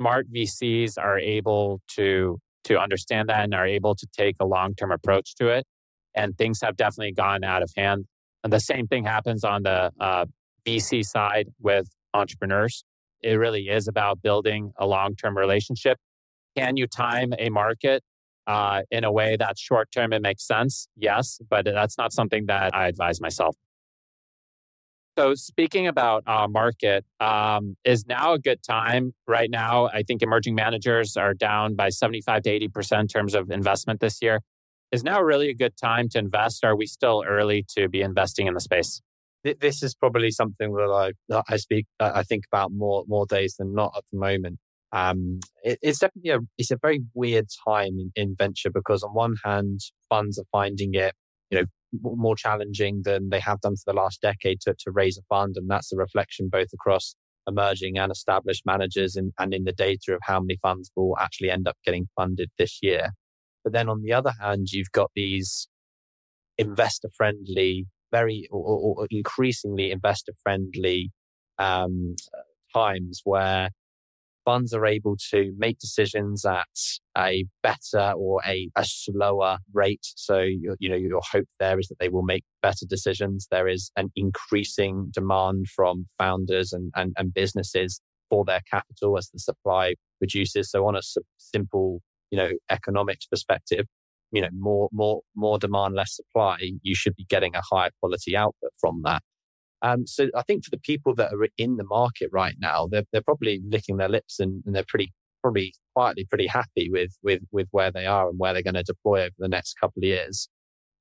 [0.00, 4.90] smart VCs are able to to understand that and are able to take a long-term
[4.90, 5.64] approach to it.
[6.16, 8.06] And things have definitely gone out of hand.
[8.42, 10.24] And the same thing happens on the uh,
[10.66, 12.82] VC side with entrepreneurs.
[13.22, 15.98] It really is about building a long-term relationship.
[16.56, 18.02] Can you time a market
[18.46, 20.88] uh, in a way that's short term and makes sense?
[20.96, 23.56] Yes, but that's not something that I advise myself.
[25.18, 29.86] So, speaking about uh, market, um, is now a good time right now?
[29.86, 34.22] I think emerging managers are down by 75 to 80% in terms of investment this
[34.22, 34.42] year.
[34.92, 36.64] Is now really a good time to invest?
[36.64, 39.02] Are we still early to be investing in the space?
[39.44, 43.54] This is probably something that I, that I speak, I think about more, more days
[43.58, 44.58] than not at the moment.
[44.92, 49.10] Um, it, it's definitely a, it's a very weird time in, in venture because on
[49.10, 51.14] one hand, funds are finding it,
[51.50, 51.66] you know,
[52.02, 55.56] more challenging than they have done for the last decade to, to raise a fund.
[55.56, 57.14] And that's a reflection both across
[57.46, 61.50] emerging and established managers and, and in the data of how many funds will actually
[61.50, 63.10] end up getting funded this year.
[63.64, 65.68] But then on the other hand, you've got these
[66.58, 71.10] investor friendly, very or, or increasingly investor friendly
[71.58, 72.16] um,
[72.74, 73.70] times where
[74.44, 76.64] funds are able to make decisions at
[77.18, 80.06] a better or a, a slower rate.
[80.16, 83.46] So, you, you know, your hope there is that they will make better decisions.
[83.50, 89.28] There is an increasing demand from founders and, and, and businesses for their capital as
[89.28, 90.70] the supply reduces.
[90.70, 91.02] So on a
[91.36, 93.84] simple, you know, economics perspective,
[94.32, 98.36] you know, more, more, more demand, less supply, you should be getting a higher quality
[98.36, 99.22] output from that.
[99.82, 103.04] Um, so I think for the people that are in the market right now, they're,
[103.12, 107.40] they're probably licking their lips and, and they're pretty probably quietly pretty happy with with
[107.52, 110.04] with where they are and where they're going to deploy over the next couple of
[110.04, 110.48] years.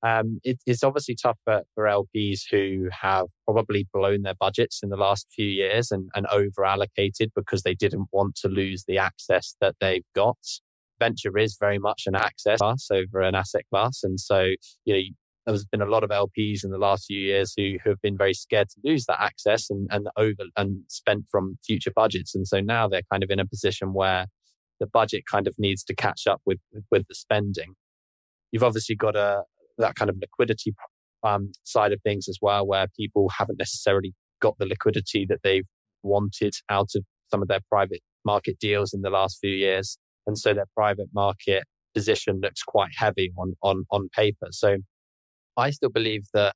[0.03, 4.89] Um, it, it's obviously tough for, for LPs who have probably blown their budgets in
[4.89, 8.99] the last few years and, and over allocated because they didn't want to lose the
[8.99, 10.37] access that they've got.
[10.99, 14.01] Venture is very much an access class over an asset class.
[14.03, 14.49] And so,
[14.85, 15.01] you know,
[15.45, 18.17] there's been a lot of LPs in the last few years who, who have been
[18.17, 22.35] very scared to lose that access and, and over and spent from future budgets.
[22.35, 24.25] And so now they're kind of in a position where
[24.79, 26.59] the budget kind of needs to catch up with,
[26.91, 27.75] with the spending.
[28.51, 29.43] You've obviously got a,
[29.77, 30.73] that kind of liquidity
[31.23, 35.65] um, side of things as well, where people haven't necessarily got the liquidity that they've
[36.03, 39.97] wanted out of some of their private market deals in the last few years.
[40.27, 41.63] And so their private market
[41.95, 44.47] position looks quite heavy on, on, on paper.
[44.51, 44.77] So
[45.57, 46.53] I still believe that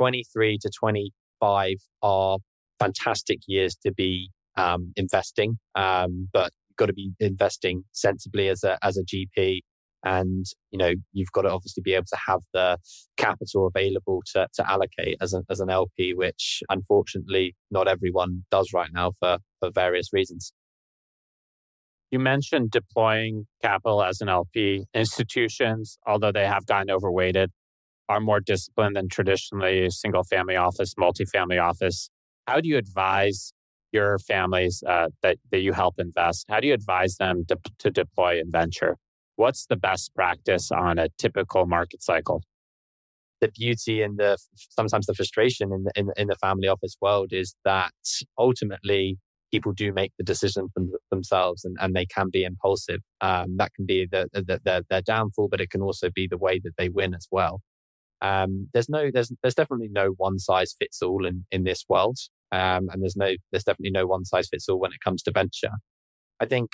[0.00, 2.38] 23 to 25 are
[2.80, 8.64] fantastic years to be um, investing, um, but you've got to be investing sensibly as
[8.64, 9.60] a as a GP,
[10.04, 12.78] and you know you've got to obviously be able to have the
[13.16, 18.72] capital available to to allocate as an as an LP, which unfortunately not everyone does
[18.74, 20.52] right now for for various reasons.
[22.12, 24.84] You mentioned deploying capital as an LP.
[24.92, 27.50] Institutions, although they have gotten overweighted,
[28.06, 32.10] are more disciplined than traditionally single family office, multifamily office.
[32.46, 33.54] How do you advise
[33.92, 36.44] your families uh, that, that you help invest?
[36.50, 38.98] How do you advise them to, to deploy in venture?
[39.36, 42.42] What's the best practice on a typical market cycle?
[43.40, 44.36] The beauty and the
[44.68, 47.92] sometimes the frustration in the, in, in the family office world is that
[48.38, 49.16] ultimately
[49.52, 50.68] people do make the decision
[51.10, 53.00] themselves and, and they can be impulsive.
[53.20, 56.38] Um, that can be the, the, the, their downfall, but it can also be the
[56.38, 57.60] way that they win as well.
[58.22, 62.18] Um, there's no, there's, there's definitely no one size fits all in, in this world.
[62.50, 65.32] Um, and there's no, there's definitely no one size fits all when it comes to
[65.32, 65.72] venture.
[66.40, 66.70] I think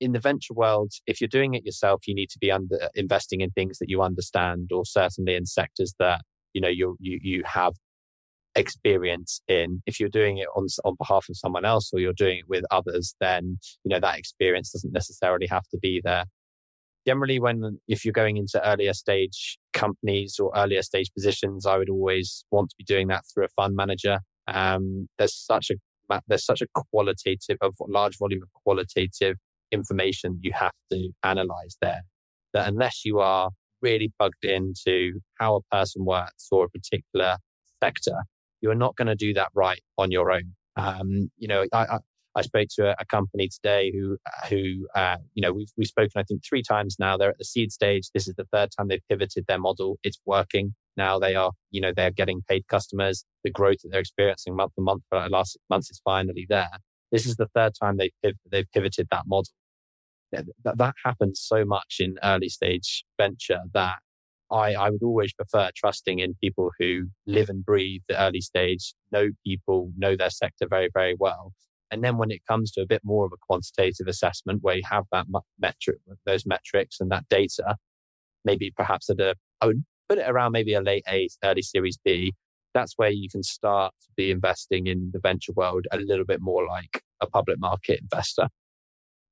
[0.00, 3.40] in the venture world, if you're doing it yourself, you need to be under investing
[3.40, 7.42] in things that you understand, or certainly in sectors that you know you you you
[7.46, 7.74] have
[8.54, 9.82] experience in.
[9.86, 12.64] If you're doing it on on behalf of someone else, or you're doing it with
[12.70, 16.24] others, then you know that experience doesn't necessarily have to be there
[17.06, 21.90] generally when if you're going into earlier stage companies or earlier stage positions i would
[21.90, 26.44] always want to be doing that through a fund manager um, there's such a there's
[26.44, 29.36] such a qualitative of large volume of qualitative
[29.70, 32.02] information you have to analyze there
[32.52, 37.36] that unless you are really plugged into how a person works or a particular
[37.82, 38.16] sector
[38.62, 41.98] you're not going to do that right on your own um, you know I,
[42.34, 44.16] I spoke to a, a company today who,
[44.48, 47.16] who, uh, you know, we've, we've spoken, I think, three times now.
[47.16, 48.08] They're at the seed stage.
[48.14, 49.98] This is the third time they've pivoted their model.
[50.02, 50.74] It's working.
[50.96, 53.24] Now they are, you know, they're getting paid customers.
[53.44, 56.46] The growth that they're experiencing month to month for the last six months is finally
[56.48, 56.70] there.
[57.10, 59.52] This is the third time they've, they've pivoted that model.
[60.64, 63.98] That happens so much in early stage venture that
[64.52, 68.94] I, I would always prefer trusting in people who live and breathe the early stage,
[69.10, 71.52] know people, know their sector very, very well,
[71.92, 74.82] And then when it comes to a bit more of a quantitative assessment where you
[74.90, 75.26] have that
[75.60, 77.76] metric, those metrics and that data,
[78.46, 81.98] maybe perhaps at a, I would put it around maybe a late A, early series
[82.02, 82.34] B.
[82.72, 86.40] That's where you can start to be investing in the venture world a little bit
[86.40, 88.48] more like a public market investor.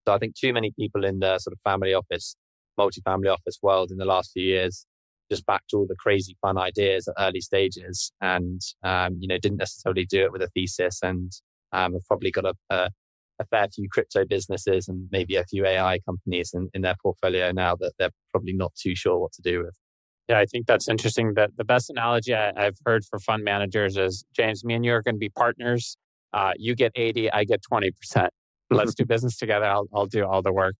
[0.07, 2.37] So I think too many people in the sort of family office,
[2.77, 4.87] multi-family office world in the last few years
[5.31, 9.59] just backed all the crazy fun ideas at early stages and, um, you know, didn't
[9.59, 11.33] necessarily do it with a thesis and
[11.73, 12.91] um, have probably got a, a,
[13.39, 17.53] a, fair few crypto businesses and maybe a few AI companies in, in their portfolio
[17.53, 19.77] now that they're probably not too sure what to do with.
[20.29, 21.35] Yeah, I think that's interesting.
[21.35, 24.93] That the best analogy I, have heard for fund managers is James, me and you
[24.93, 25.97] are going to be partners.
[26.33, 28.29] Uh, you get 80, I get 20%.
[28.71, 29.67] Let's do business together.
[29.67, 30.77] I'll, I'll do all the work.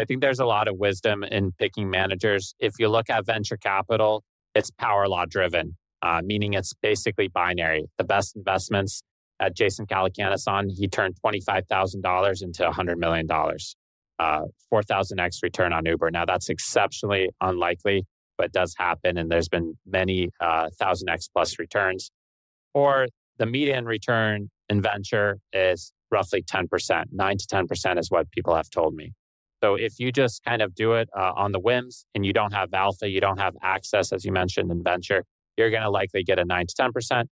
[0.00, 2.54] I think there's a lot of wisdom in picking managers.
[2.58, 7.86] If you look at venture capital, it's power law driven, uh, meaning it's basically binary.
[7.98, 9.02] The best investments
[9.40, 13.28] at Jason Calacanis on, he turned $25,000 into $100 million,
[14.18, 16.10] uh, 4,000x return on Uber.
[16.10, 18.04] Now, that's exceptionally unlikely,
[18.38, 19.18] but does happen.
[19.18, 22.10] And there's been many uh, 1,000x plus returns.
[22.74, 27.04] Or the median return in venture is roughly 10%.
[27.10, 29.12] 9 to 10% is what people have told me.
[29.64, 32.52] So if you just kind of do it uh, on the whims and you don't
[32.52, 35.24] have alpha, you don't have access, as you mentioned in venture,
[35.56, 37.24] you're going to likely get a 9 to 10%.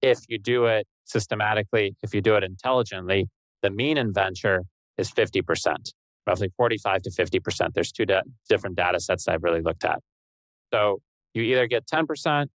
[0.00, 3.28] If you do it systematically, if you do it intelligently,
[3.62, 4.64] the mean in venture
[4.98, 5.92] is 50%,
[6.26, 7.74] roughly 45 to 50%.
[7.74, 10.00] There's two da- different data sets I've really looked at.
[10.74, 10.98] So
[11.32, 12.48] you either get 10%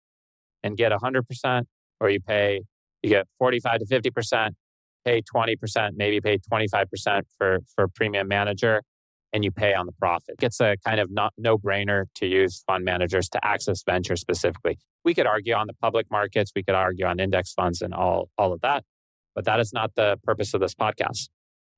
[0.64, 1.64] and get 100%,
[2.00, 2.64] or you pay,
[3.04, 4.50] you get 45 to 50%,
[5.06, 8.82] pay 20%, maybe pay 25% for, for premium manager,
[9.36, 10.36] and you pay on the profit.
[10.42, 14.80] It's a kind of no brainer to use fund managers to access venture specifically.
[15.04, 18.30] We could argue on the public markets, we could argue on index funds and all,
[18.38, 18.86] all of that,
[19.36, 21.28] but that is not the purpose of this podcast.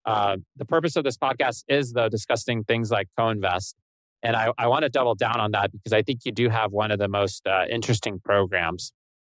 [0.06, 3.76] Uh, the purpose of this podcast is, though, discussing things like co invest.
[4.22, 6.72] And I, I want to double down on that because I think you do have
[6.72, 8.93] one of the most uh, interesting programs.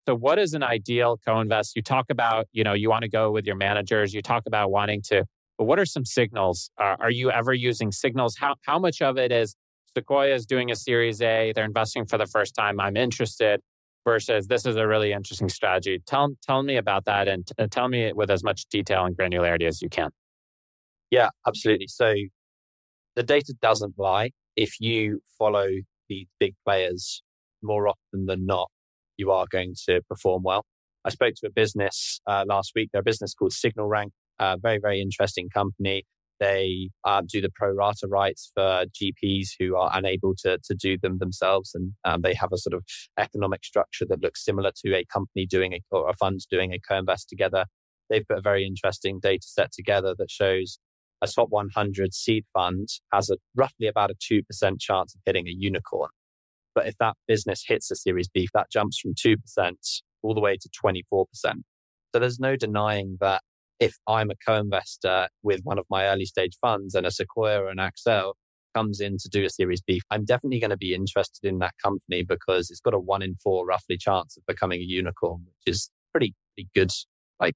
[0.07, 1.75] So, what is an ideal co invest?
[1.75, 4.71] You talk about, you know, you want to go with your managers, you talk about
[4.71, 5.25] wanting to
[5.59, 6.71] but what are some signals?
[6.77, 8.37] Uh, are you ever using signals?
[8.37, 9.57] How, how much of it is
[9.93, 13.59] Sequoia is doing a Series A, they're investing for the first time, I'm interested,
[14.05, 16.01] versus this is a really interesting strategy?
[16.07, 19.17] Tell, tell me about that and t- uh, tell me with as much detail and
[19.17, 20.11] granularity as you can.
[21.11, 21.87] Yeah, absolutely.
[21.87, 22.13] So
[23.17, 24.31] the data doesn't lie.
[24.55, 25.67] If you follow
[26.07, 27.21] the big players
[27.61, 28.71] more often than not,
[29.17, 30.65] you are going to perform well.
[31.03, 32.91] I spoke to a business uh, last week.
[32.93, 34.13] They're a business called Signal Rank.
[34.39, 36.05] A very, very interesting company.
[36.39, 40.97] They uh, do the pro rata rights for GPs who are unable to, to do
[40.97, 41.71] them themselves.
[41.73, 42.85] And um, they have a sort of
[43.17, 46.79] economic structure that looks similar to a company doing a, or a fund doing a
[46.79, 47.65] co invest together.
[48.09, 50.79] They've put a very interesting data set together that shows
[51.21, 54.43] a top 100 seed fund has a roughly about a 2%
[54.79, 56.09] chance of hitting a unicorn.
[56.73, 59.35] But if that business hits a Series B, that jumps from 2%
[60.21, 61.25] all the way to 24%.
[61.43, 63.41] So there's no denying that
[63.79, 67.69] if I'm a co-investor with one of my early stage funds and a Sequoia or
[67.69, 68.33] an Accel
[68.75, 71.73] comes in to do a Series B, I'm definitely going to be interested in that
[71.81, 75.73] company because it's got a one in four roughly chance of becoming a unicorn, which
[75.73, 76.91] is pretty, pretty good,
[77.39, 77.55] like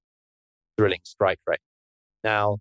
[0.76, 1.60] thrilling strike rate.
[2.22, 2.58] Now,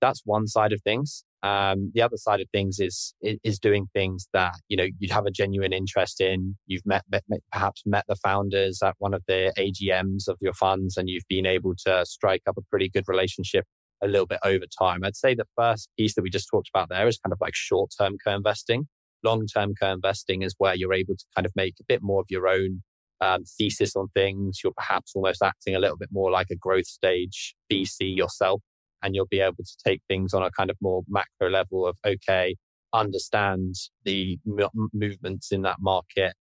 [0.00, 1.24] that's one side of things.
[1.42, 5.26] Um, the other side of things is, is doing things that you know you'd have
[5.26, 6.56] a genuine interest in.
[6.66, 10.96] You've met, met, perhaps met the founders at one of the AGMs of your funds,
[10.96, 13.64] and you've been able to strike up a pretty good relationship
[14.02, 15.00] a little bit over time.
[15.04, 17.54] I'd say the first piece that we just talked about there is kind of like
[17.54, 18.88] short term co investing.
[19.22, 22.20] Long term co investing is where you're able to kind of make a bit more
[22.20, 22.82] of your own
[23.20, 24.60] um, thesis on things.
[24.62, 28.62] You're perhaps almost acting a little bit more like a growth stage VC yourself
[29.06, 31.96] and you'll be able to take things on a kind of more macro level of
[32.04, 32.56] okay
[32.92, 36.34] understand the m- movements in that market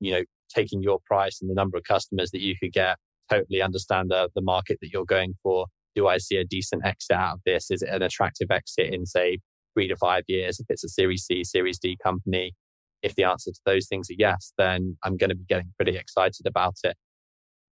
[0.00, 2.96] you know taking your price and the number of customers that you could get
[3.30, 5.66] totally understand the, the market that you're going for.
[5.94, 7.70] Do i see a decent exit out of this?
[7.70, 9.38] Is it an attractive exit in say
[9.74, 12.54] three to five years if it's a series c series d company?
[13.02, 15.96] If the answer to those things are yes then i'm going to be getting pretty
[15.96, 16.96] excited about it.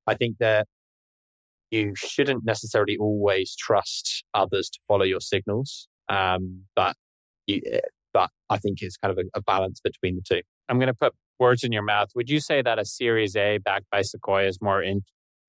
[0.06, 0.66] I think that
[1.70, 5.88] you shouldn't necessarily always trust others to follow your signals.
[6.08, 6.96] Um, but
[7.46, 7.80] you, eh,
[8.12, 10.42] but I think it's kind of a, a balance between the two.
[10.68, 12.08] I'm going to put words in your mouth.
[12.14, 15.02] Would you say that a Series A backed by Sequoia is more in,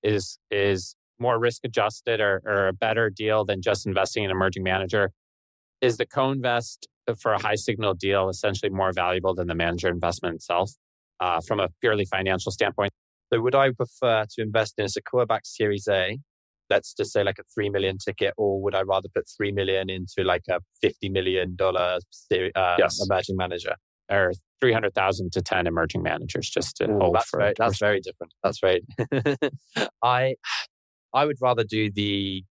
[0.03, 4.35] is is more risk adjusted or, or a better deal than just investing in an
[4.35, 5.11] emerging manager?
[5.81, 6.87] Is the co-invest
[7.19, 10.71] for a high signal deal essentially more valuable than the manager investment itself
[11.19, 12.91] uh, from a purely financial standpoint?
[13.31, 16.17] So would I prefer to invest in a Sequoia backed Series A
[16.69, 19.89] let's just say like a 3 million ticket or would I rather put 3 million
[19.89, 21.99] into like a 50 million dollar
[22.31, 22.99] uh, yes.
[23.03, 23.75] emerging manager?
[24.11, 28.01] Or 300,000 to 10 emerging managers just to Ooh, hold that's for very, that's very
[28.01, 28.33] different.
[28.43, 28.81] That's very
[30.03, 30.35] I
[31.13, 32.43] I would rather do the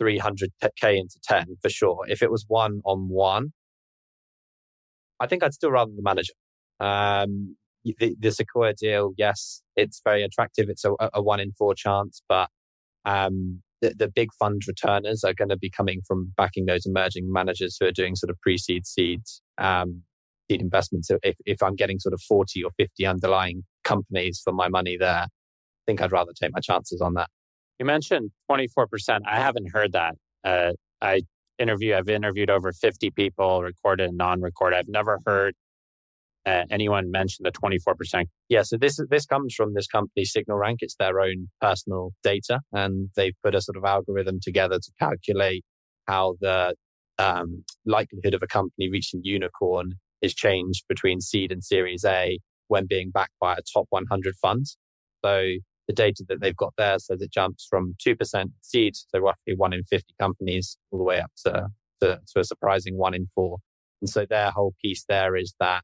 [0.00, 2.04] 300k into 10 for sure.
[2.08, 3.52] If it was one on one
[5.20, 6.32] I think I'd still rather the manager.
[6.80, 10.68] Um, the, the Sequoia deal, yes, it's very attractive.
[10.68, 12.48] It's a, a one in four chance, but
[13.04, 17.32] um, the, the big fund returners are going to be coming from backing those emerging
[17.32, 20.02] managers who are doing sort of pre-seed seeds, um,
[20.50, 21.08] seed investments.
[21.08, 24.96] So if, if I'm getting sort of 40 or 50 underlying companies for my money
[24.98, 25.28] there, I
[25.86, 27.28] think I'd rather take my chances on that.
[27.78, 29.20] You mentioned 24%.
[29.26, 30.14] I haven't heard that.
[30.44, 31.22] Uh, I
[31.58, 34.76] interview, I've interviewed over 50 people, recorded and non-recorded.
[34.76, 35.54] I've never heard
[36.46, 38.26] uh, anyone mentioned the 24%?
[38.48, 40.78] Yeah, so this this comes from this company Signal Rank.
[40.82, 45.64] It's their own personal data, and they've put a sort of algorithm together to calculate
[46.06, 46.74] how the
[47.18, 52.38] um, likelihood of a company reaching unicorn is changed between seed and Series A
[52.68, 54.66] when being backed by a top 100 fund.
[55.24, 55.44] So
[55.86, 59.72] the data that they've got there says it jumps from 2% seed, so roughly one
[59.72, 61.68] in 50 companies, all the way up to,
[62.00, 63.58] to, to a surprising one in four.
[64.00, 65.82] And so their whole piece there is that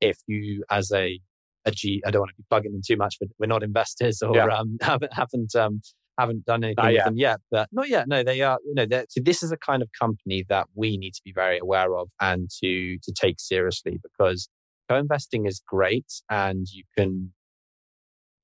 [0.00, 1.20] if you as a
[1.64, 4.22] a G, I don't want to be bugging them too much, but we're not investors
[4.22, 4.46] or yeah.
[4.46, 5.80] um, haven't haven't um,
[6.18, 7.04] haven't done anything not with yet.
[7.04, 7.40] them yet.
[7.50, 8.08] But not yet.
[8.08, 8.58] No, they are.
[8.64, 11.58] You know, so this is a kind of company that we need to be very
[11.58, 14.48] aware of and to to take seriously because
[14.88, 17.32] co-investing is great and you can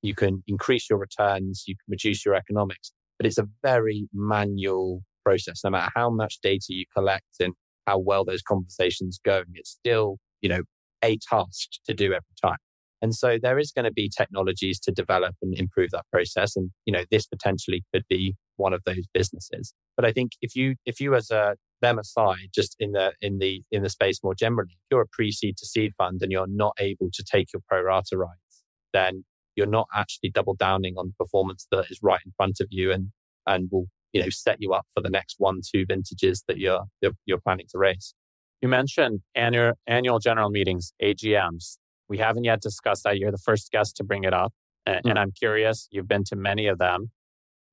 [0.02, 5.02] you can increase your returns, you can reduce your economics, but it's a very manual
[5.24, 5.62] process.
[5.64, 7.54] No matter how much data you collect and
[7.86, 10.62] how well those conversations go, it's still you know
[11.04, 12.56] a task to do every time.
[13.02, 16.56] And so there is going to be technologies to develop and improve that process.
[16.56, 19.74] And, you know, this potentially could be one of those businesses.
[19.94, 23.38] But I think if you, if you as a, them aside, just in the, in
[23.40, 26.46] the, in the space more generally, if you're a pre-seed to seed fund and you're
[26.48, 28.62] not able to take your pro rata rights,
[28.94, 29.24] then
[29.54, 32.90] you're not actually double downing on the performance that is right in front of you
[32.90, 33.08] and,
[33.46, 36.84] and will, you know, set you up for the next one, two vintages that you're,
[37.02, 38.14] you're, you're planning to raise.
[38.60, 41.78] You mentioned annual, annual general meetings, AGMs.
[42.08, 43.18] We haven't yet discussed that.
[43.18, 44.52] You're the first guest to bring it up.
[44.86, 45.10] And, mm.
[45.10, 47.10] and I'm curious, you've been to many of them.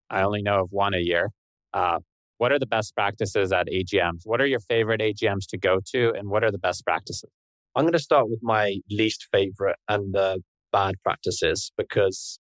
[0.09, 1.29] I only know of one a year.
[1.73, 1.99] Uh,
[2.37, 4.21] what are the best practices at AGMs?
[4.23, 6.11] What are your favorite AGMs to go to?
[6.17, 7.29] And what are the best practices?
[7.75, 12.39] I'm going to start with my least favorite and the bad practices because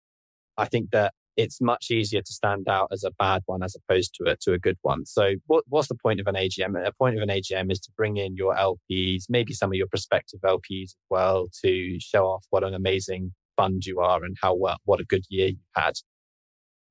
[0.56, 4.14] I think that it's much easier to stand out as a bad one as opposed
[4.14, 5.04] to a, to a good one.
[5.04, 6.86] So what, what's the point of an AGM?
[6.86, 9.86] A point of an AGM is to bring in your LPs, maybe some of your
[9.86, 14.54] prospective LPs as well to show off what an amazing fund you are and how
[14.54, 15.94] well, what a good year you had.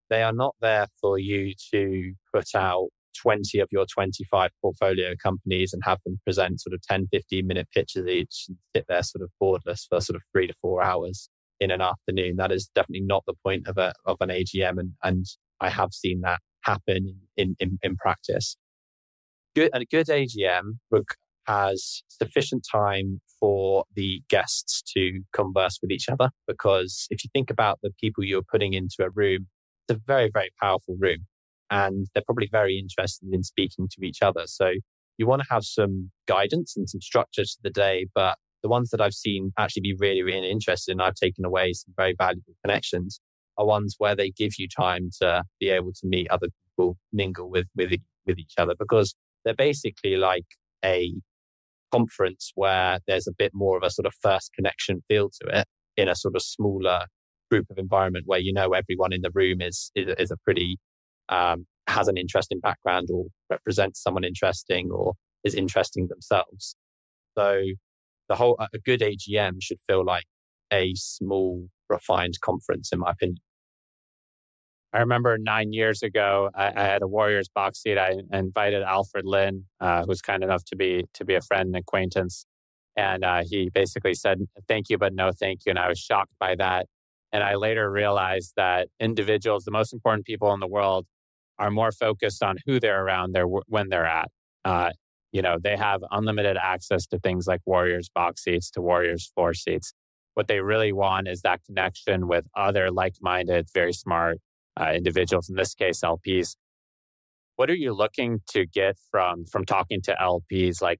[0.10, 2.90] They are not there for you to put out
[3.22, 7.68] 20 of your 25 portfolio companies and have them present sort of 10, 15 minute
[7.74, 11.30] pitches each and sit there sort of boardless for sort of three to four hours
[11.60, 12.36] in an afternoon.
[12.38, 15.26] That is definitely not the point of a of an AGM, and and
[15.62, 18.58] I have seen that happen in in, in practice.
[19.56, 20.78] Good a good AGM
[21.48, 27.52] has sufficient time for the guests to converse with each other because if you think
[27.52, 29.48] about the people you're putting into a room,
[29.88, 31.26] it's a very very powerful room,
[31.70, 34.44] and they're probably very interested in speaking to each other.
[34.46, 34.74] So
[35.18, 38.90] you want to have some guidance and some structure to the day, but the ones
[38.90, 42.56] that I've seen actually be really, really interested and I've taken away some very valuable
[42.64, 43.20] connections
[43.60, 47.48] are ones where they give you time to be able to meet other people, mingle
[47.48, 47.92] with, with,
[48.26, 49.14] with each other because
[49.44, 50.48] they're basically like
[50.84, 51.14] a
[51.92, 55.68] conference where there's a bit more of a sort of first connection feel to it
[55.96, 57.02] in a sort of smaller
[57.52, 60.78] group of environment where you know everyone in the room is is, is a pretty
[61.30, 65.14] um, has an interesting background or represents someone interesting or
[65.44, 66.76] is interesting themselves.
[67.38, 67.62] So
[68.30, 70.26] the whole a good AGM should feel like
[70.72, 73.38] a small, refined conference, in my opinion.
[74.94, 77.98] I remember nine years ago, I, I had a Warriors box seat.
[77.98, 81.76] I invited Alfred Lin, uh, who's kind enough to be to be a friend and
[81.76, 82.46] acquaintance,
[82.96, 86.34] and uh, he basically said, "Thank you, but no thank you." And I was shocked
[86.40, 86.88] by that.
[87.34, 91.06] And I later realized that individuals, the most important people in the world,
[91.60, 94.30] are more focused on who they're around there when they're at.
[94.64, 94.92] Uh,
[95.36, 99.54] you know, they have unlimited access to things like Warriors box seats, to Warriors floor
[99.54, 99.94] seats.
[100.34, 104.38] What they really want is that connection with other like minded, very smart
[104.80, 106.56] uh, individuals, in this case, LPs.
[107.58, 110.82] What are you looking to get from from talking to LPs?
[110.82, 111.00] Like,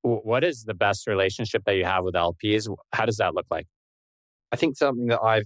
[0.00, 2.74] what is the best relationship that you have with LPs?
[2.94, 3.66] How does that look like?
[4.50, 5.44] I think something that I've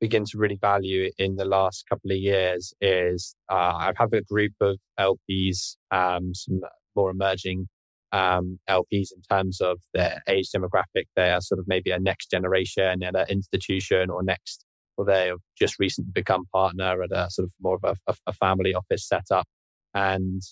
[0.00, 4.20] begin to really value in the last couple of years is uh, I have a
[4.20, 6.60] group of LPs, um, some
[6.96, 7.68] more emerging
[8.12, 11.04] um, LPs in terms of their age demographic.
[11.14, 14.64] They are sort of maybe a next generation at an institution or next,
[14.96, 18.32] or they have just recently become partner at a sort of more of a, a
[18.32, 19.46] family office setup.
[19.94, 20.42] And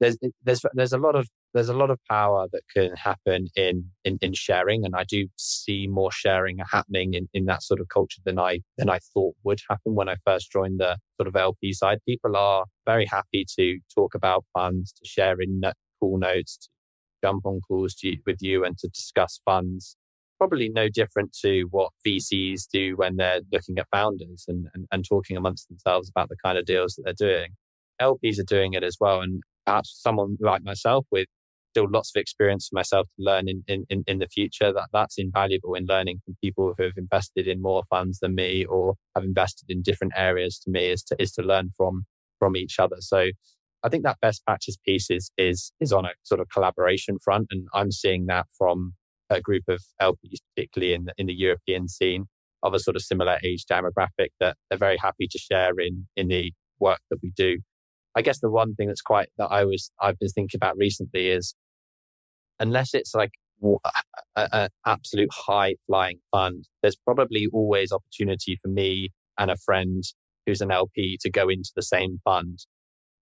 [0.00, 3.84] there's there's there's a lot of there's a lot of power that can happen in,
[4.04, 7.88] in in sharing and i do see more sharing happening in, in that sort of
[7.88, 11.36] culture than i than i thought would happen when i first joined the sort of
[11.36, 11.98] lp side.
[12.06, 15.62] People are very happy to talk about funds to share in
[16.00, 16.68] call notes to
[17.22, 19.96] jump on calls to, with you and to discuss funds.
[20.38, 25.04] Probably no different to what vcs do when they're looking at founders and, and, and
[25.08, 27.52] talking amongst themselves about the kind of deals that they're doing.
[28.00, 31.28] Lps are doing it as well and perhaps someone like myself with
[31.72, 35.16] still lots of experience for myself to learn in, in, in the future that that's
[35.18, 39.24] invaluable in learning from people who have invested in more funds than me or have
[39.24, 42.04] invested in different areas to me is to, is to learn from,
[42.38, 42.96] from each other.
[43.00, 43.30] So
[43.82, 47.46] I think that best practice piece is, is, is on a sort of collaboration front.
[47.50, 48.92] And I'm seeing that from
[49.30, 52.26] a group of LPs, particularly in the, in the European scene
[52.62, 56.28] of a sort of similar age demographic that they're very happy to share in, in
[56.28, 57.58] the work that we do.
[58.14, 61.28] I guess the one thing that's quite that I was I've been thinking about recently
[61.28, 61.54] is
[62.62, 63.32] unless it's like
[64.36, 70.02] an absolute high flying fund, there's probably always opportunity for me and a friend
[70.46, 72.60] who's an LP to go into the same fund.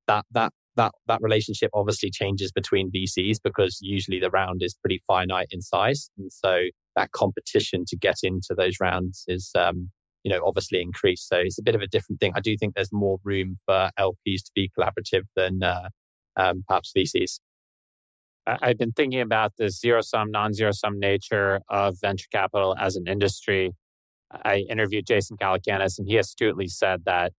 [0.07, 5.01] That that that that relationship obviously changes between VCs because usually the round is pretty
[5.07, 6.65] finite in size, and so
[6.95, 9.89] that competition to get into those rounds is um,
[10.23, 11.27] you know obviously increased.
[11.27, 12.33] So it's a bit of a different thing.
[12.35, 15.89] I do think there's more room for LPs to be collaborative than uh,
[16.37, 17.39] um, perhaps VCs.
[18.47, 22.95] I've been thinking about the zero sum, non zero sum nature of venture capital as
[22.95, 23.71] an industry.
[24.31, 27.33] I interviewed Jason Calacanis, and he astutely said that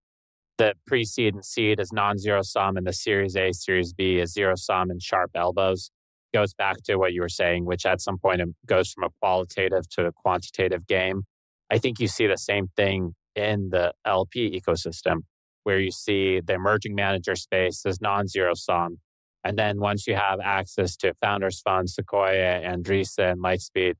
[0.59, 4.19] the pre seed and seed is non zero sum, and the Series A, Series B
[4.19, 5.91] is zero sum and sharp elbows.
[6.33, 9.11] Goes back to what you were saying, which at some point um, goes from a
[9.21, 11.23] qualitative to a quantitative game.
[11.71, 15.23] I think you see the same thing in the LP ecosystem,
[15.65, 18.99] where you see the emerging manager space is non zero sum
[19.45, 23.95] and then once you have access to Founders Fund, Sequoia, Andreessen, and Lightspeed,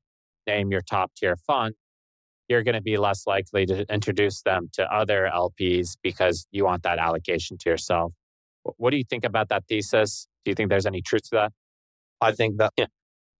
[0.47, 1.73] name your top tier fund,
[2.47, 6.83] you're going to be less likely to introduce them to other LPs because you want
[6.83, 8.13] that allocation to yourself.
[8.63, 10.27] What do you think about that thesis?
[10.43, 11.53] Do you think there's any truth to that?
[12.19, 12.85] I think that yeah,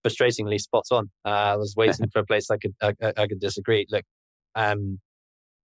[0.06, 1.12] frustratingly spots on.
[1.26, 3.86] Uh, I was waiting for a place I could I, I could disagree.
[3.90, 4.06] Look,
[4.56, 5.00] um,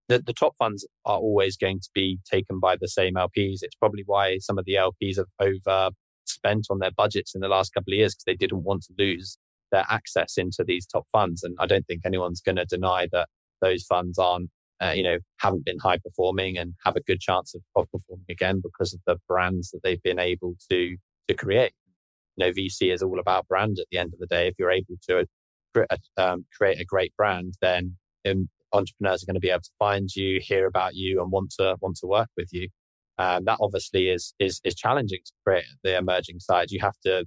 [0.10, 3.60] the, the top funds are always going to be taken by the same LPs.
[3.62, 5.92] It's probably why some of the LPs have over
[6.38, 8.94] spent on their budgets in the last couple of years because they didn't want to
[8.98, 9.38] lose
[9.72, 11.44] their access into these top funds.
[11.44, 13.28] And I don't think anyone's going to deny that
[13.62, 14.50] those funds aren't,
[14.82, 18.26] uh, you know, haven't been high performing and have a good chance of, of performing
[18.30, 20.96] again because of the brands that they've been able to
[21.28, 21.74] to create.
[22.38, 24.48] You know, VC is all about brand at the end of the day.
[24.48, 25.26] If you're able to
[25.76, 27.98] uh, um, create a great brand, then
[28.30, 31.52] um, entrepreneurs are going to be able to find you, hear about you, and want
[31.60, 32.70] to want to work with you.
[33.20, 36.72] Um, that obviously is, is, is challenging to create the emerging side.
[36.72, 37.26] You have to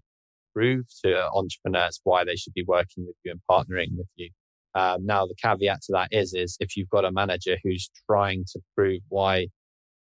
[0.55, 4.31] prove to entrepreneurs why they should be working with you and partnering with you.
[4.75, 8.45] Um, now, the caveat to that is, is if you've got a manager who's trying
[8.53, 9.49] to prove why you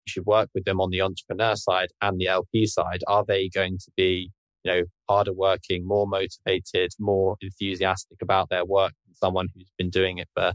[0.07, 3.77] should work with them on the entrepreneur side and the LP side, are they going
[3.77, 4.31] to be,
[4.63, 9.89] you know, harder working, more motivated, more enthusiastic about their work than someone who's been
[9.89, 10.53] doing it for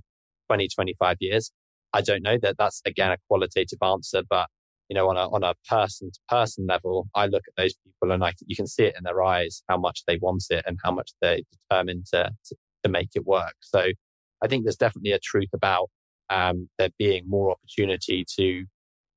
[0.49, 1.51] 20, 25 years?
[1.93, 4.49] I don't know that that's again a qualitative answer, but
[4.89, 8.13] you know, on a, on a person to person level, I look at those people
[8.13, 10.79] and I, you can see it in their eyes, how much they want it and
[10.83, 13.55] how much they're determined to, to, to make it work.
[13.61, 13.89] So
[14.43, 15.91] I think there's definitely a truth about
[16.31, 18.65] um, there being more opportunity to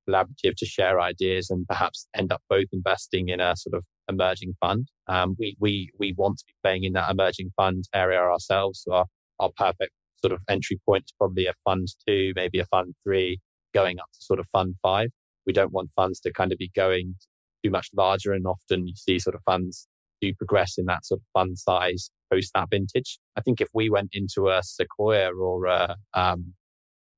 [0.09, 4.55] collaborative to share ideas and perhaps end up both investing in a sort of emerging
[4.59, 4.89] fund.
[5.07, 8.84] Um, we, we, we want to be playing in that emerging fund area ourselves.
[8.86, 9.05] So our,
[9.39, 13.39] our perfect sort of entry point is probably a fund two, maybe a fund three,
[13.74, 15.11] going up to sort of fund five
[15.45, 17.15] we don't want funds to kind of be going
[17.63, 18.33] too much larger.
[18.33, 19.87] And often you see sort of funds
[20.21, 23.19] do progress in that sort of fund size post that vintage.
[23.35, 26.53] I think if we went into a Sequoia or a, um,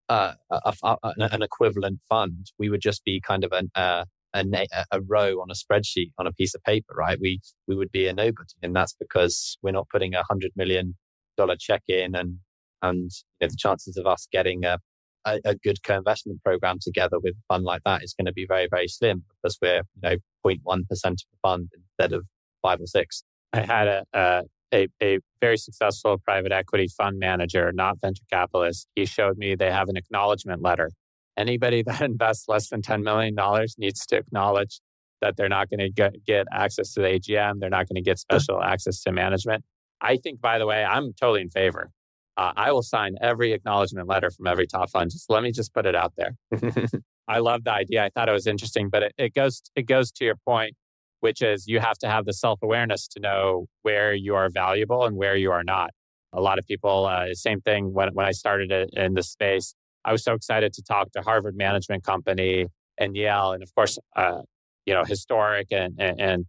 [0.10, 5.02] a, a, a, an equivalent fund, we would just be kind of an, a, a,
[5.02, 7.20] row on a spreadsheet on a piece of paper, right?
[7.22, 10.96] We we would be a nobody, and that's because we're not putting a hundred million
[11.38, 12.40] dollar check in, and
[12.82, 14.80] and you know, the chances of us getting a
[15.26, 18.46] a, a good co-investment program together with a fund like that is going to be
[18.48, 20.16] very, very slim because we're, you know,
[20.46, 22.26] 0.1% of the fund instead of
[22.62, 23.24] five or six.
[23.54, 24.44] I had a, a
[24.74, 28.88] a, a very successful private equity fund manager, not venture capitalist.
[28.96, 30.92] He showed me they have an acknowledgement letter.
[31.38, 33.36] Anybody that invests less than $10 million
[33.78, 34.82] needs to acknowledge
[35.22, 37.60] that they're not going to get, get access to the AGM.
[37.60, 39.64] They're not going to get special access to management.
[40.02, 41.92] I think, by the way, I'm totally in favor.
[42.36, 45.12] Uh, I will sign every acknowledgement letter from every top fund.
[45.12, 46.36] Just let me just put it out there.
[47.28, 48.04] I love the idea.
[48.04, 50.76] I thought it was interesting, but it, it goes it goes to your point,
[51.20, 55.06] which is you have to have the self awareness to know where you are valuable
[55.06, 55.92] and where you are not.
[56.36, 59.76] A lot of people, uh, same thing when when I started in this space.
[60.06, 62.66] I was so excited to talk to Harvard Management Company
[62.98, 64.42] and Yale, and of course, uh,
[64.86, 66.46] you know, historic and, and, and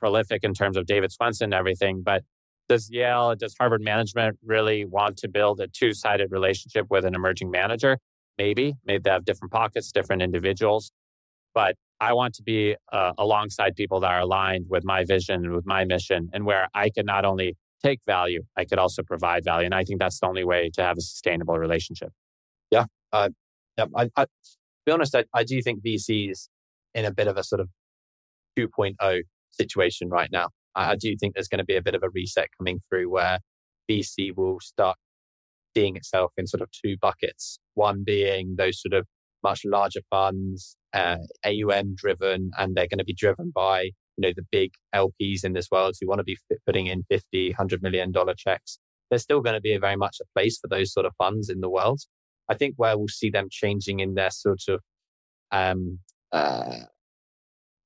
[0.00, 2.02] prolific in terms of David Swensen and everything.
[2.04, 2.24] But
[2.68, 7.14] does Yale, does Harvard management really want to build a two sided relationship with an
[7.14, 7.98] emerging manager?
[8.36, 8.74] Maybe.
[8.84, 10.92] Maybe they have different pockets, different individuals.
[11.54, 15.54] But I want to be uh, alongside people that are aligned with my vision and
[15.54, 19.44] with my mission, and where I can not only take value, I could also provide
[19.44, 19.64] value.
[19.64, 22.12] And I think that's the only way to have a sustainable relationship.
[22.70, 22.84] Yeah.
[23.12, 23.30] Uh,
[23.76, 24.28] yeah I, I, to
[24.86, 26.48] be honest, I, I do think VCs
[26.94, 27.68] in a bit of a sort of
[28.58, 30.48] 2.0 situation right now.
[30.78, 33.10] I, I do think there's going to be a bit of a reset coming through
[33.10, 33.40] where
[33.90, 34.96] VC will start
[35.76, 37.58] seeing itself in sort of two buckets.
[37.74, 39.06] One being those sort of
[39.42, 44.32] much larger funds, uh, AUM driven, and they're going to be driven by you know
[44.34, 48.12] the big LPs in this world who want to be putting in 50, 100 million
[48.12, 48.78] dollar checks.
[49.10, 51.60] There's still going to be very much a place for those sort of funds in
[51.60, 52.00] the world.
[52.48, 54.80] I think where we'll see them changing in their sort of
[55.50, 56.00] um,
[56.32, 56.80] uh,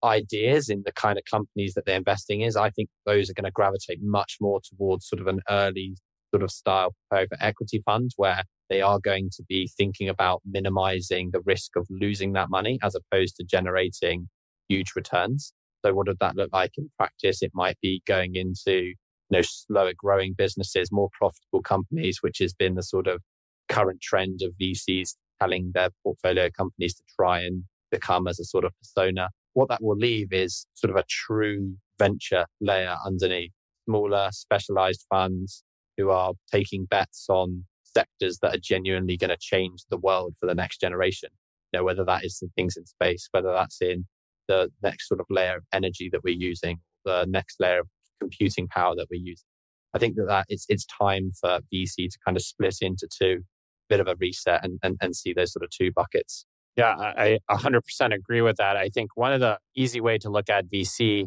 [0.05, 3.45] ideas in the kind of companies that they're investing in, I think those are going
[3.45, 5.97] to gravitate much more towards sort of an early
[6.33, 11.31] sort of style private equity fund where they are going to be thinking about minimizing
[11.33, 14.29] the risk of losing that money as opposed to generating
[14.69, 15.53] huge returns.
[15.85, 17.43] So what does that look like in practice?
[17.43, 18.95] It might be going into you
[19.31, 23.21] know slower growing businesses, more profitable companies, which has been the sort of
[23.69, 28.65] current trend of VCs telling their portfolio companies to try and become as a sort
[28.65, 33.53] of persona what that will leave is sort of a true venture layer underneath
[33.87, 35.63] smaller specialized funds
[35.97, 40.47] who are taking bets on sectors that are genuinely going to change the world for
[40.47, 41.29] the next generation.
[41.73, 44.07] You know, whether that is the things in space, whether that's in
[44.49, 47.89] the next sort of layer of energy that we're using, the next layer of
[48.21, 49.47] computing power that we're using.
[49.95, 53.43] I think that, that it's, it's time for VC to kind of split into two,
[53.89, 56.47] bit of a reset and, and, and see those sort of two buckets.
[56.77, 58.77] Yeah, I 100% agree with that.
[58.77, 61.27] I think one of the easy way to look at VC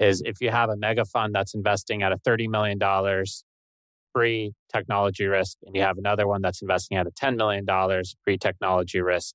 [0.00, 2.78] is if you have a mega fund that's investing at a $30 million
[4.14, 7.66] pre technology risk, and you have another one that's investing at a $10 million
[8.24, 9.34] pre technology risk,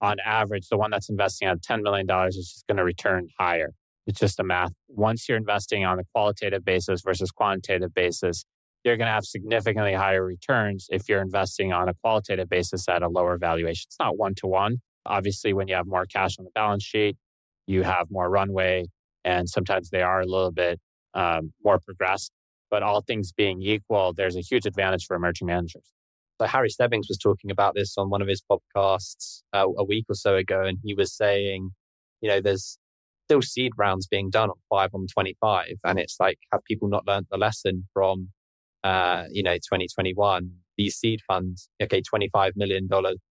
[0.00, 3.70] on average, the one that's investing at $10 million is just going to return higher.
[4.06, 4.72] It's just a math.
[4.88, 8.44] Once you're investing on a qualitative basis versus quantitative basis,
[8.84, 13.02] you're going to have significantly higher returns if you're investing on a qualitative basis at
[13.02, 13.86] a lower valuation.
[13.88, 14.80] It's not one to one.
[15.06, 17.16] Obviously, when you have more cash on the balance sheet,
[17.66, 18.86] you have more runway,
[19.24, 20.80] and sometimes they are a little bit
[21.14, 22.32] um, more progressed.
[22.70, 25.92] But all things being equal, there's a huge advantage for emerging managers.
[26.40, 30.06] So Harry Stebbings was talking about this on one of his podcasts uh, a week
[30.08, 31.70] or so ago, and he was saying,
[32.20, 32.78] you know, there's
[33.26, 35.74] still seed rounds being done on five on 25.
[35.84, 38.30] And it's like, have people not learned the lesson from
[38.84, 42.88] uh, you know, 2021, these seed funds, okay, $25 million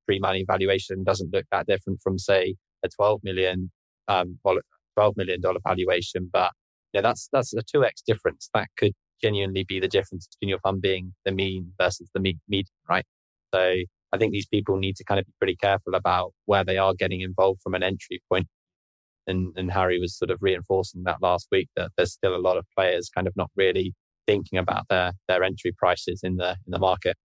[0.07, 3.71] pre-money valuation doesn't look that different from say a 12 million,
[4.09, 6.53] um, $12 million valuation, but
[6.93, 8.51] yeah, that's, that's a 2x difference.
[8.55, 8.93] That could
[9.23, 13.05] genuinely be the difference between your fund being the mean versus the median, right?
[13.55, 13.77] So
[14.13, 16.95] I think these people need to kind of be pretty careful about where they are
[16.95, 18.47] getting involved from an entry point.
[19.27, 22.57] And, and Harry was sort of reinforcing that last week that there's still a lot
[22.57, 23.95] of players kind of not really
[24.29, 27.17] thinking about their their entry prices in the in the market.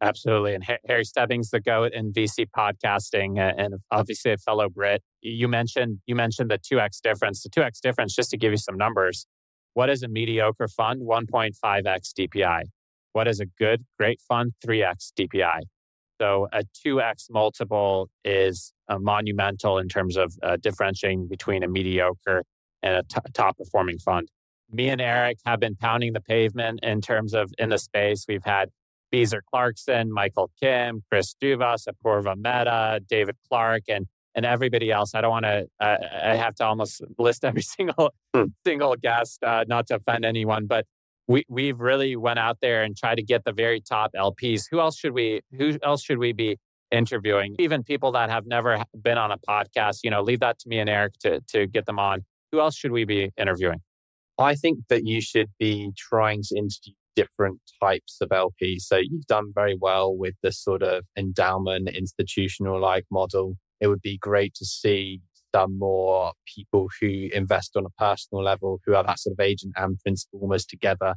[0.00, 0.54] Absolutely.
[0.54, 5.02] And Harry Stebbings, the GOAT in VC podcasting, and obviously a fellow Brit.
[5.22, 7.42] You mentioned you mentioned the 2x difference.
[7.42, 9.26] The 2x difference, just to give you some numbers,
[9.74, 11.02] what is a mediocre fund?
[11.02, 12.62] 1.5x DPI.
[13.12, 14.52] What is a good, great fund?
[14.66, 15.60] 3x DPI.
[16.20, 22.42] So a 2x multiple is uh, monumental in terms of uh, differentiating between a mediocre
[22.82, 24.28] and a t- top performing fund
[24.74, 28.24] me and Erik have been pounding the pavement in terms of in the space.
[28.28, 28.70] We've had
[29.10, 35.14] Beezer Clarkson, Michael Kim, Chris Douvos, Apoorva Mehta, David Clark, and and everybody else.
[35.14, 35.66] I don't want to.
[35.78, 38.46] Uh, I have to almost list every single hmm.
[38.66, 40.86] single guest, uh, not to offend anyone, but
[41.28, 44.64] we we've really went out there and tried to get the very top LPs.
[44.70, 45.40] Who else should we?
[45.56, 46.58] Who else should we be
[46.90, 47.54] interviewing?
[47.58, 50.00] Even people that have never been on a podcast.
[50.02, 52.24] You know, leave that to me and Erik to to get them on.
[52.52, 53.80] Who else should we be interviewing?
[54.38, 58.82] I think that you should be trying to interview different types of LPs.
[58.82, 63.56] So you've done very well with the sort of endowment institutional like model.
[63.80, 65.20] It would be great to see
[65.54, 69.74] some more people who invest on a personal level, who are that sort of agent
[69.76, 71.14] and principal almost together.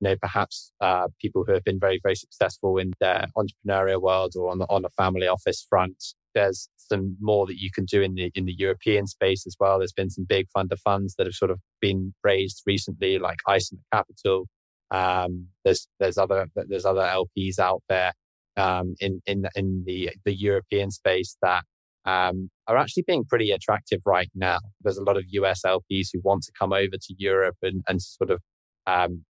[0.00, 4.34] You know, perhaps uh, people who have been very, very successful in their entrepreneurial world
[4.36, 6.04] or on the, on a family office front.
[6.38, 9.78] There's some more that you can do in the in the European space as well.
[9.78, 13.38] There's been some big fund of funds that have sort of been raised recently, like
[13.48, 14.46] Isomer Capital.
[14.92, 18.12] Um, there's there's other there's other LPs out there
[18.56, 21.64] um, in in in the the European space that
[22.04, 24.58] um, are actually being pretty attractive right now.
[24.82, 28.00] There's a lot of US LPs who want to come over to Europe and, and
[28.00, 28.40] sort of
[28.86, 29.24] um,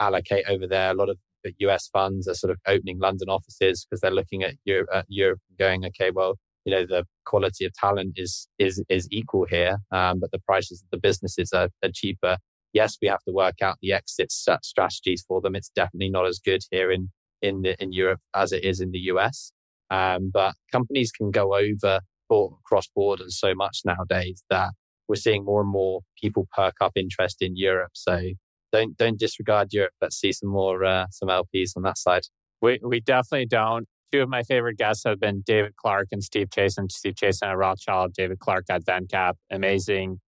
[0.00, 0.90] allocate over there.
[0.90, 1.18] A lot of
[1.58, 5.40] US funds are sort of opening London offices because they're looking at Europe, at Europe
[5.58, 10.20] going, okay, well, you know, the quality of talent is is is equal here, um,
[10.20, 12.36] but the prices of the businesses are, are cheaper.
[12.72, 15.56] Yes, we have to work out the exit strategies for them.
[15.56, 17.10] It's definitely not as good here in
[17.42, 19.52] in the, in Europe as it is in the US.
[19.90, 24.70] Um, but companies can go over or cross borders so much nowadays that
[25.08, 27.90] we're seeing more and more people perk up interest in Europe.
[27.94, 28.30] So
[28.72, 29.92] don't don't disregard Europe.
[30.00, 32.22] Let's see some more uh, some LPs on that side.
[32.60, 33.86] We we definitely don't.
[34.12, 36.90] Two of my favorite guests have been David Clark and Steve Chazen.
[36.90, 39.34] Steve Chazen at Rothschild, David Clark at VenCap.
[39.50, 40.20] Amazing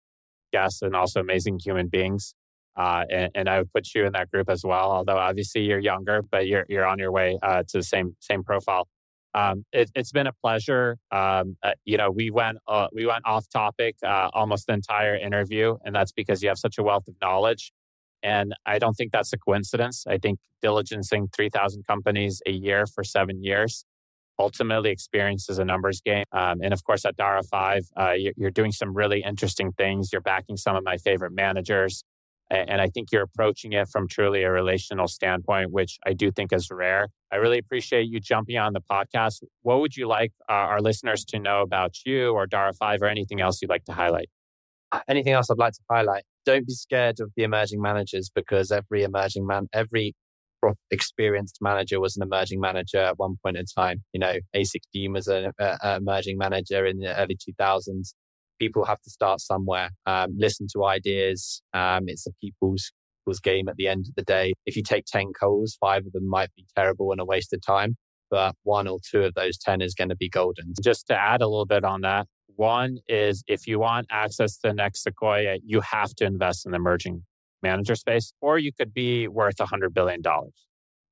[0.53, 2.33] guests and also amazing human beings.
[2.75, 4.91] Uh, and, and, I would put you in that group as well.
[4.91, 8.43] Although obviously you're younger, but you're you're on your way uh, to the same same
[8.43, 8.87] profile.
[9.35, 10.97] Um, it, has been a pleasure.
[11.11, 15.15] Um, uh, you know, we went uh, we went off topic uh, almost the entire
[15.15, 17.71] interview, and that's because you have such a wealth of knowledge.
[18.23, 20.05] And I don't think that's a coincidence.
[20.07, 23.85] I think diligencing three thousand companies a year for seven years
[24.39, 26.25] ultimately experience is a numbers game.
[26.31, 30.09] Um, and of course, at Dara Five, uh, you're, you're doing some really interesting things.
[30.11, 32.03] You're backing some of my favorite managers.
[32.49, 36.53] And I think you're approaching it from truly a relational standpoint, which I do think
[36.53, 37.07] is rare.
[37.31, 39.41] I really appreciate you jumping on the podcast.
[39.61, 43.07] What would you like uh, our listeners to know about you or Dara 5 or
[43.07, 44.29] anything else you'd like to highlight?
[44.91, 46.25] Uh, anything else I'd like to highlight?
[46.45, 50.13] Don't be scared of the emerging managers because every emerging man, every
[50.91, 54.01] experienced manager was an emerging manager at one point in time.
[54.13, 55.51] You know, A16 was an
[55.83, 58.13] emerging manager in the early 2000s
[58.59, 59.89] people have to start somewhere.
[60.05, 61.61] Um, listen to ideas.
[61.73, 64.53] Um, it's a people's people's game at the end of the day.
[64.65, 67.61] If you take 10 calls, five of them might be terrible and a waste of
[67.65, 67.95] time,
[68.29, 70.73] but one or two of those 10 is going to be golden.
[70.83, 74.69] Just to add a little bit on that, one is if you want access to
[74.69, 77.23] the next Sequoia, you have to invest in the emerging
[77.61, 80.21] manager space, or you could be worth $100 billion.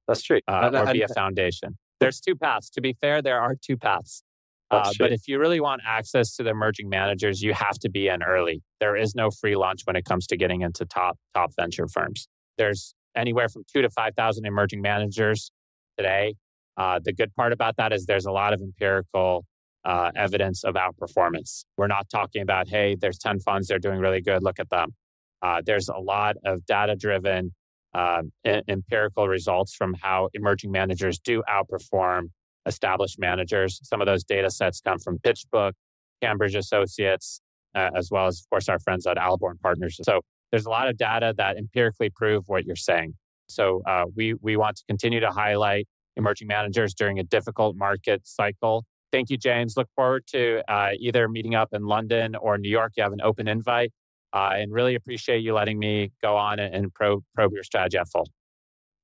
[0.08, 0.39] That's true.
[0.48, 1.78] Uh, or be a foundation.
[2.00, 2.70] There's two paths.
[2.72, 4.24] To be fair, there are two paths.
[4.72, 8.08] Uh, but if you really want access to the emerging managers, you have to be
[8.08, 8.64] in early.
[8.80, 12.30] There is no free lunch when it comes to getting into top top venture firms.
[12.58, 15.52] There's anywhere from two to five thousand emerging managers
[15.98, 16.36] today.
[16.78, 19.46] Uh, the good part about that is there's a lot of empirical
[19.84, 21.65] uh, evidence of outperformance.
[21.77, 24.43] We're not talking about hey, there's ten funds they're doing really good.
[24.43, 24.95] Look at them.
[25.41, 27.53] Uh, there's a lot of data driven
[27.93, 32.29] um, empirical results from how emerging managers do outperform
[32.65, 33.79] established managers.
[33.84, 35.73] Some of those data sets come from PitchBook,
[36.21, 37.41] Cambridge Associates,
[37.75, 39.99] uh, as well as, of course, our friends at Alborn Partners.
[40.03, 40.21] So
[40.51, 43.15] there's a lot of data that empirically prove what you're saying.
[43.49, 48.21] So uh, we we want to continue to highlight emerging managers during a difficult market
[48.25, 48.86] cycle.
[49.12, 49.76] Thank you, James.
[49.76, 52.93] Look forward to uh, either meeting up in London or New York.
[52.95, 53.91] You have an open invite,
[54.34, 57.97] uh, and really appreciate you letting me go on and, and probe, probe your strategy
[57.97, 58.28] at full.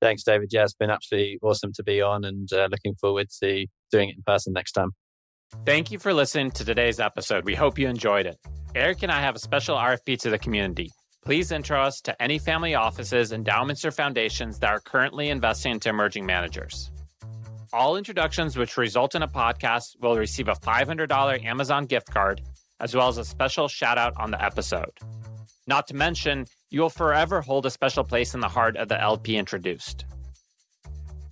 [0.02, 0.50] Thanks, David.
[0.52, 4.16] Yeah, it's been absolutely awesome to be on and uh, looking forward to doing it
[4.16, 4.92] in person next time.
[5.66, 7.46] Thank you for listening to today's episode.
[7.46, 8.38] We hope you enjoyed it.
[8.76, 10.92] Erik and I have a special RFP to the community.
[11.24, 15.90] Please intro us to any family offices, endowments, or foundations that are currently investing into
[15.90, 16.92] emerging managers.
[17.74, 22.42] All introductions which result in a podcast will receive a $500 Amazon gift card,
[22.80, 24.92] as well as a special shout out on the episode.
[25.68, 29.02] Not to mention, you will forever hold a special place in the heart of the
[29.02, 30.06] LP introduced.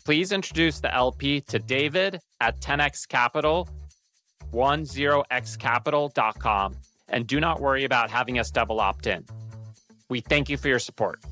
[0.03, 3.69] Please introduce the LP to David at 10x Capital,
[4.51, 6.75] 10xcapital.com,
[7.07, 9.23] and do not worry about having us double opt in.
[10.09, 11.23] We thank you for your support.